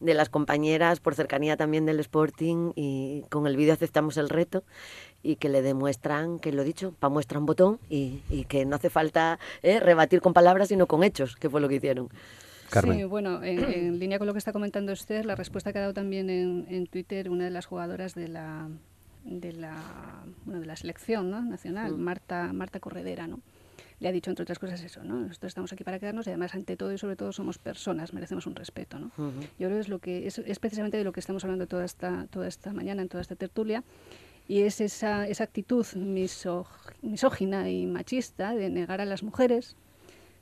[0.00, 4.62] las compañeras por cercanía también del Sporting y con el vídeo aceptamos el reto
[5.22, 8.76] y que le demuestran que lo dicho, pa' muestra un botón y, y que no
[8.76, 12.10] hace falta eh, rebatir con palabras sino con hechos, que fue lo que hicieron.
[12.72, 12.98] Carmen.
[12.98, 15.82] Sí, bueno, en, en línea con lo que está comentando Esther, la respuesta que ha
[15.82, 18.68] dado también en, en Twitter una de las jugadoras de la
[19.24, 21.42] de la, bueno, de la selección ¿no?
[21.42, 23.40] nacional, Marta, Marta Corredera, ¿no?
[24.00, 25.20] le ha dicho, entre otras cosas, eso, ¿no?
[25.20, 28.48] Nosotros estamos aquí para quedarnos y además, ante todo y sobre todo, somos personas, merecemos
[28.48, 29.12] un respeto, ¿no?
[29.60, 31.84] Yo creo que es, lo que, es, es precisamente de lo que estamos hablando toda
[31.84, 33.84] esta, toda esta mañana, en toda esta tertulia,
[34.48, 36.66] y es esa, esa actitud misog-
[37.00, 39.76] misógina y machista de negar a las mujeres,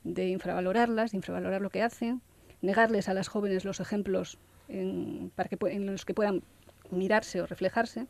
[0.03, 2.21] de infravalorarlas, de infravalorar lo que hacen,
[2.61, 4.37] negarles a las jóvenes los ejemplos
[4.67, 6.43] en, para que, en los que puedan
[6.91, 8.07] mirarse o reflejarse,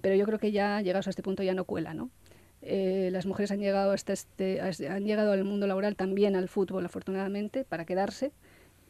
[0.00, 2.10] pero yo creo que ya llegados a este punto ya no cuela, ¿no?
[2.62, 6.84] Eh, las mujeres han llegado hasta este- han llegado al mundo laboral también al fútbol
[6.84, 8.32] afortunadamente para quedarse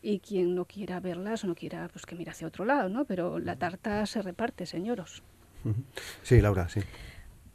[0.00, 3.04] y quien no quiera verlas o no quiera pues que mire hacia otro lado, ¿no?
[3.04, 5.22] Pero la tarta se reparte, señoros.
[6.22, 6.80] Sí, Laura, sí.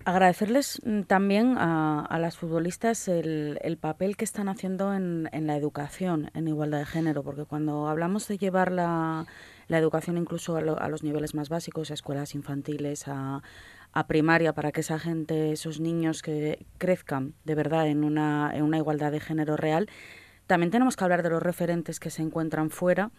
[0.06, 6.48] Agradecerles mm, también a, las futbolistas el, papel que están haciendo en, la educación en
[6.48, 9.26] igualdad de género, porque cuando hablamos de llevar la,
[9.70, 13.42] educación incluso a, los niveles más básicos, a escuelas infantiles, a,
[14.08, 18.78] primaria, para que esa gente, esos niños que crezcan de verdad en una, en una
[18.78, 19.88] igualdad de género real,
[20.48, 23.12] también tenemos que hablar de los referentes que se encuentran fuera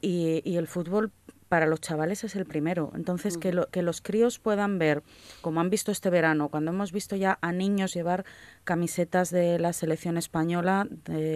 [0.00, 1.12] y, y el fútbol
[1.54, 2.90] para los chavales es el primero.
[2.96, 5.04] Entonces, que, que los críos puedan ver,
[5.40, 8.24] como han visto este verano, cuando hemos visto ya a niños llevar
[8.64, 10.88] camisetas de la selección española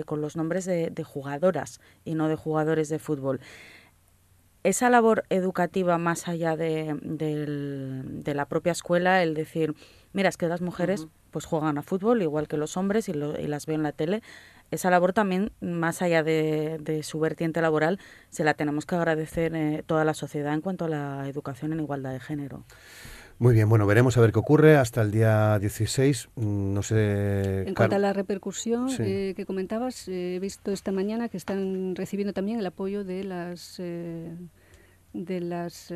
[0.07, 3.39] con los nombres de, jugadoras y no de jugadores de fútbol.
[4.65, 6.97] Esa labor educativa más allá de,
[8.25, 9.77] la propia escuela, el decir,
[10.13, 13.47] mira, es que las mujeres pues juegan a fútbol igual que los hombres y, y
[13.47, 14.23] las veo en la tele,
[14.71, 17.99] esa labor también, más allá de, su vertiente laboral,
[18.31, 21.81] se la tenemos que agradecer eh, toda la sociedad en cuanto a la educación en
[21.81, 22.65] igualdad de género.
[23.39, 26.31] Muy bien, bueno, veremos a ver qué ocurre hasta el día 16.
[26.35, 27.69] Mm, no sé.
[27.69, 31.95] En cuanto a la repercusión eh, que comentabas, eh, he visto esta mañana que están
[31.95, 35.91] recibiendo también el apoyo de las de las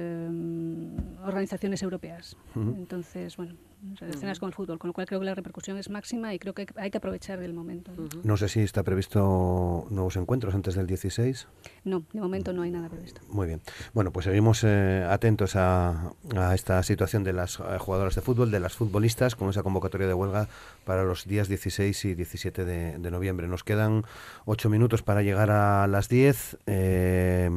[1.25, 2.37] organizaciones europeas.
[2.55, 3.57] Entonces, bueno,
[3.99, 6.55] relacionadas con el fútbol, con lo cual creo que la repercusión es máxima y creo
[6.55, 7.93] que hay que aprovechar del momento.
[8.23, 8.37] ¿no?
[8.37, 11.49] sé si está previsto nuevos encuentros antes del 16.
[11.85, 13.21] No, de momento no hay nada previsto.
[13.29, 13.61] Muy bien.
[13.93, 16.13] Bueno, pues seguimos eh, atentos a,
[16.55, 20.15] esta situación de las eh, jugadoras de fútbol, de las futbolistas, con esa convocatoria de
[20.15, 20.49] huelga
[20.85, 23.49] para los días 16 y 17 de, noviembre.
[23.49, 24.05] Nos quedan
[24.47, 26.59] ocho minutos para llegar a las 10.
[26.67, 27.51] Eh,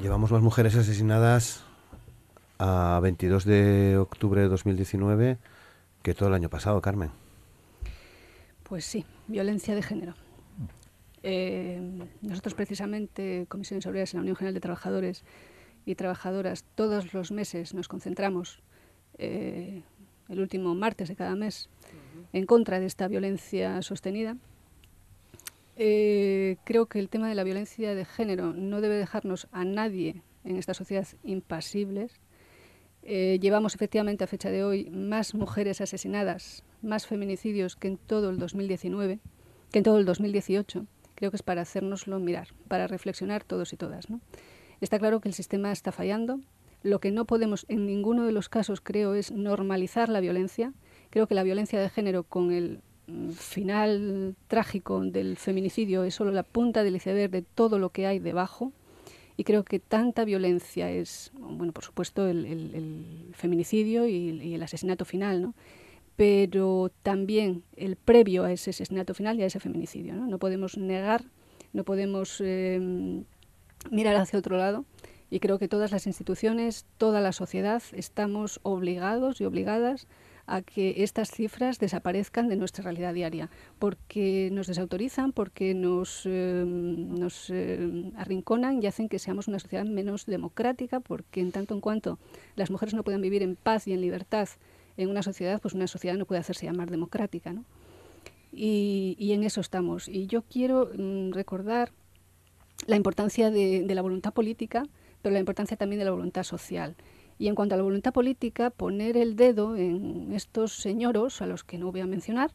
[0.00, 1.64] llevamos más mujeres asesinadas
[2.66, 5.36] a 22 de octubre de 2019
[6.02, 7.10] que todo el año pasado, Carmen.
[8.62, 10.14] Pues sí, violencia de género.
[11.22, 11.78] Eh,
[12.22, 15.24] nosotros precisamente, Comisiones Obreras en la Unión General de Trabajadores
[15.84, 18.62] y Trabajadoras, todos los meses nos concentramos,
[19.18, 19.82] eh,
[20.30, 21.68] el último martes de cada mes,
[22.32, 24.38] en contra de esta violencia sostenida.
[25.76, 30.22] Eh, creo que el tema de la violencia de género no debe dejarnos a nadie
[30.44, 32.20] en esta sociedad impasibles
[33.06, 38.30] eh, llevamos efectivamente a fecha de hoy más mujeres asesinadas, más feminicidios que en todo
[38.30, 39.20] el 2019,
[39.70, 40.86] que en todo el 2018.
[41.14, 44.06] Creo que es para hacérnoslo mirar, para reflexionar todos y todas.
[44.80, 46.40] Está claro que el sistema está fallando.
[46.82, 50.72] Lo que no podemos en ninguno de los casos, creo, es normalizar la violencia.
[51.10, 56.30] Creo que la violencia de género con el mm, final trágico del feminicidio es solo
[56.32, 58.72] la punta del iceberg de todo lo que hay debajo
[59.36, 65.42] y creo que tanta violencia es, bueno, por supuesto, el, feminicidio y, el asesinato final,
[65.42, 65.54] ¿no?
[66.16, 70.26] Pero también el previo a ese asesinato final y a ese feminicidio, ¿no?
[70.26, 71.24] No podemos negar,
[71.72, 73.24] no podemos em,
[73.90, 74.84] mirar hacia otro lado
[75.30, 80.06] y creo que todas las instituciones, toda la sociedad estamos obligados y obligadas
[80.46, 87.16] a que estas cifras desaparezcan de nuestra realidad diaria, porque nos desautorizan, porque nos, em,
[87.48, 92.18] em, arrinconan y hacen que seamos una sociedad menos democrática, porque en tanto en cuanto
[92.56, 94.48] las mujeres no puedan vivir en paz y en libertad
[94.96, 97.52] en una sociedad, pues una sociedad no puede hacerse llamar democrática.
[97.52, 97.64] ¿no?
[98.52, 100.08] Y, en eso estamos.
[100.08, 101.92] Y yo quiero mm, recordar
[102.86, 104.84] la importancia de, de la voluntad política,
[105.22, 106.96] pero la importancia también de la voluntad social.
[107.38, 111.64] Y en cuanto a la voluntad política, poner el dedo en estos señoros, a los
[111.64, 112.52] que no voy a mencionar,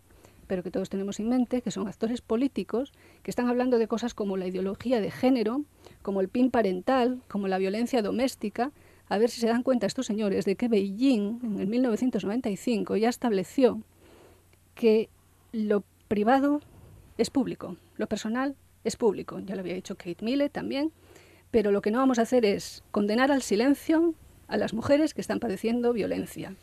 [0.48, 4.14] pero que todos tenemos en mente, que son actores políticos, que están hablando de cosas
[4.14, 5.64] como la ideología de género,
[6.02, 8.72] como el PIN parental, como la violencia doméstica,
[9.10, 13.10] a ver si se dan cuenta estos señores de que Beijing en el 1995 ya
[13.10, 13.82] estableció
[14.76, 15.10] que
[15.52, 16.62] lo privado
[17.18, 19.40] es público, lo personal es público.
[19.40, 20.92] Ya lo había dicho Kate Millett también,
[21.52, 24.14] pero lo que no vamos a hacer es condenar al silencio
[24.50, 26.56] a las mujeres que están padeciendo violencia.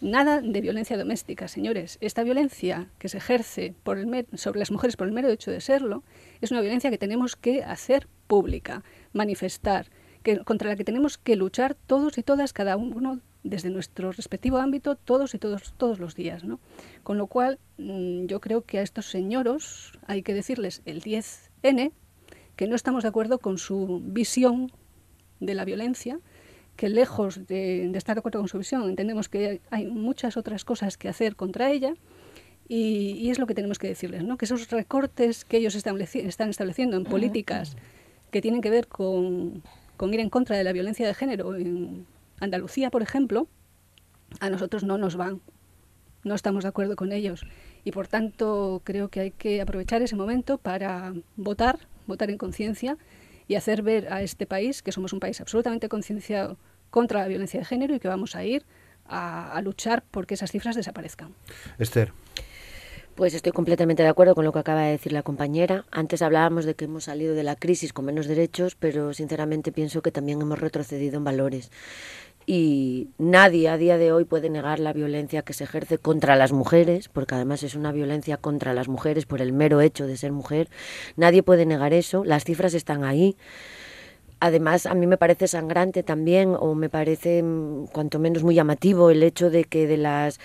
[0.00, 1.98] Nada de violencia doméstica, señores.
[2.00, 5.60] Esta violencia que se ejerce por el sobre las mujeres por el mero hecho de
[5.60, 6.02] serlo
[6.40, 8.82] es una violencia que tenemos que hacer pública,
[9.12, 9.86] manifestar,
[10.24, 14.58] que, contra la que tenemos que luchar todos y todas, cada uno desde nuestro respectivo
[14.58, 16.42] ámbito, todos y todos, todos los días.
[16.42, 16.58] ¿no?
[17.04, 21.92] Con lo cual, mm, yo creo que a estos señoros hay que decirles el 10N
[22.56, 24.72] que no estamos de acuerdo con su visión
[25.40, 26.18] de la violencia,
[26.76, 30.96] que lejos de, estar de acuerdo con su visión, entendemos que hay muchas otras cosas
[30.96, 31.94] que hacer contra ella
[32.68, 34.38] y, es lo que tenemos que decirles, ¿no?
[34.38, 37.76] que esos recortes que ellos están estableciendo en políticas
[38.30, 39.62] que tienen que ver con,
[39.96, 42.06] con ir en contra de la violencia de género en
[42.40, 43.46] Andalucía, por ejemplo,
[44.40, 45.40] a nosotros no nos van,
[46.24, 47.46] no estamos de acuerdo con ellos.
[47.84, 52.96] Y por tanto creo que hay que aprovechar ese momento para votar, votar en conciencia
[53.48, 56.58] y hacer ver a este país que somos un país absolutamente concienciado
[56.90, 58.64] contra la violencia de género y que vamos a ir
[59.06, 61.34] a, luchar porque esas cifras desaparezcan.
[61.78, 62.12] Esther.
[63.14, 65.84] Pues estoy completamente de acuerdo con lo que acaba de decir la compañera.
[65.90, 70.00] Antes hablábamos de que hemos salido de la crisis con menos derechos, pero sinceramente pienso
[70.00, 71.70] que también hemos retrocedido en valores.
[72.46, 76.52] Y nadie a día de hoy puede negar la violencia que se ejerce contra las
[76.52, 80.32] mujeres, porque además es una violencia contra las mujeres por el mero hecho de ser
[80.32, 80.68] mujer.
[81.16, 82.24] Nadie puede negar eso.
[82.24, 83.36] Las cifras están ahí.
[84.44, 89.10] Además, a mí me parece sangrante también, o me parece mm, cuanto menos muy llamativo,
[89.10, 90.40] el hecho de que de las,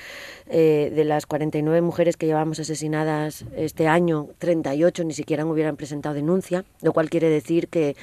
[0.46, 6.14] eh, de las 49 mujeres que llevamos asesinadas este año, 38 ni siquiera hubieran presentado
[6.14, 7.96] denuncia, lo cual quiere decir que,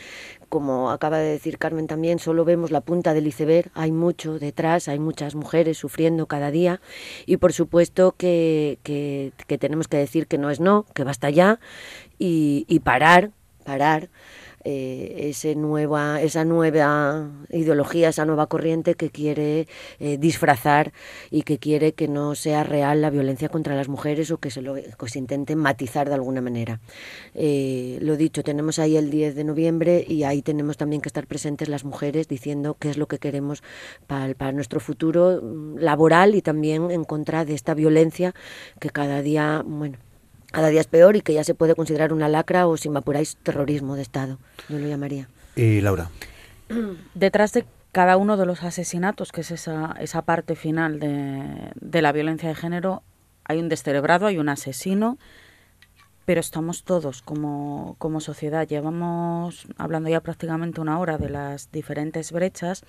[0.48, 4.88] como acaba de decir Carmen también, solo vemos la punta del iceberg, hay mucho detrás,
[4.88, 6.80] hay muchas mujeres sufriendo cada día
[7.24, 11.60] y por supuesto que, que, tenemos que decir que no es no, que basta ya
[12.18, 13.30] y, y parar,
[13.64, 14.08] parar
[14.64, 19.68] eh, ese nueva, esa nueva ideología, esa nueva corriente que quiere
[20.00, 20.92] eh, disfrazar
[21.30, 24.62] y que quiere que no sea real la violencia contra las mujeres o que se
[24.62, 24.74] lo
[25.06, 26.80] se intente matizar de alguna manera.
[27.34, 31.26] Eh, lo dicho, tenemos ahí el 10 de noviembre y ahí tenemos también que estar
[31.26, 33.62] presentes las mujeres diciendo qué es lo que queremos
[34.06, 38.34] para, para nuestro futuro mm, laboral y también en contra de esta violencia
[38.80, 39.98] que cada día, bueno,
[40.54, 43.00] cada día es peor y que ya se puede considerar una lacra o, si me
[43.00, 44.38] apuráis, terrorismo de Estado.
[44.68, 45.28] Yo lo llamaría.
[45.56, 46.10] Y Laura.
[47.14, 52.02] Detrás de cada uno de los asesinatos, que es esa, esa parte final de, de
[52.02, 53.02] la violencia de género,
[53.44, 55.18] hay un descerebrado, hay un asesino,
[56.24, 58.66] pero estamos todos como, como sociedad.
[58.66, 62.84] Llevamos hablando ya prácticamente una hora de las diferentes brechas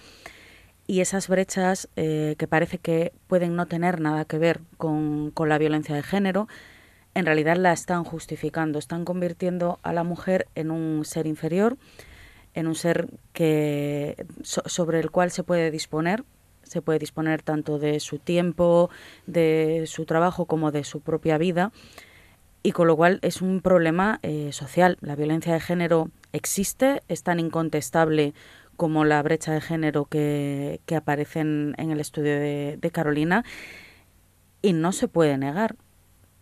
[0.86, 5.50] y esas brechas eh, que parece que pueden no tener nada que ver con, con
[5.50, 6.48] la violencia de género,
[7.16, 11.78] en realidad la están justificando, están convirtiendo a la mujer en un ser inferior,
[12.54, 16.26] en un ser que sobre el cual se puede disponer,
[16.64, 18.90] se puede disponer tanto de su tiempo,
[19.28, 21.72] de su trabajo como de su propia vida
[22.64, 24.98] y con lo cual es un problema eh, social.
[25.00, 28.34] La violencia de género existe, es tan incontestable
[28.76, 33.46] como la brecha de género que, aparece en, el estudio de Carolina
[34.62, 35.78] y no se puede negar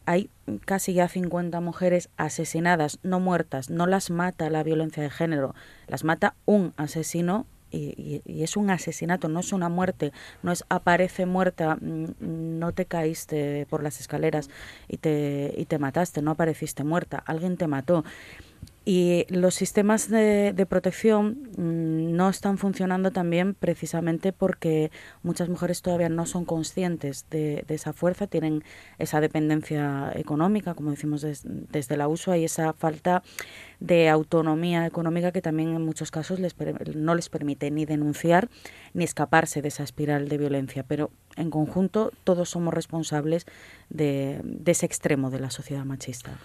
[0.06, 0.30] hay
[0.66, 5.56] casi ya 50 mujeres asesinadas, no muertas, no las mata la violencia de género,
[5.88, 10.12] las mata un asesino y, es un asesinato, no es una muerte,
[10.44, 14.50] no es aparece muerta, mm, no te caíste por las escaleras
[14.88, 18.04] y te, y te mataste, no apareciste muerta, alguien te mató.
[18.86, 26.10] Y los sistemas de, protección mm, no están funcionando también precisamente porque muchas mujeres todavía
[26.10, 28.64] no son conscientes de, esa fuerza, tienen
[29.00, 33.24] esa dependencia económica, como decimos desde la uso, hay esa falta
[33.80, 36.56] de autonomía económica que también en muchos casos les,
[36.96, 38.50] no les permite ni denunciar
[38.94, 40.84] ni escaparse de esa espiral de violencia.
[40.84, 43.46] Pero en conjunto todos somos responsables
[43.90, 46.38] de ese extremo de la sociedad machista.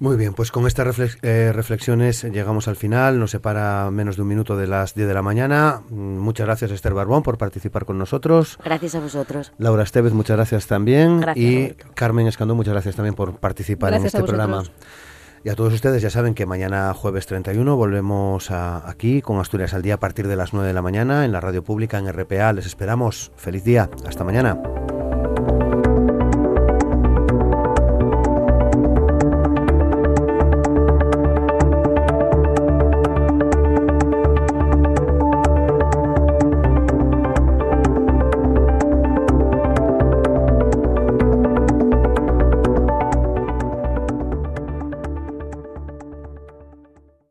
[0.00, 3.20] Muy bien, pues con estas eh, reflexiones llegamos al final.
[3.20, 5.82] Nos separa menos de un minuto de las 10 de la mañana.
[5.90, 8.58] Mm, muchas gracias, Esther Barbón, por participar con nosotros.
[8.64, 9.52] Gracias a vosotros.
[9.58, 11.26] Laura Estevez, muchas gracias también.
[11.34, 14.62] y Carmen Escandón, muchas gracias también por participar en este programa.
[15.44, 19.82] Y a todos ustedes ya saben que mañana jueves 31 volvemos aquí con Asturias al
[19.82, 22.54] día a partir de las 9 de la mañana en la radio pública en RPA.
[22.54, 23.32] Les esperamos.
[23.36, 23.90] Feliz día.
[24.06, 24.58] Hasta mañana.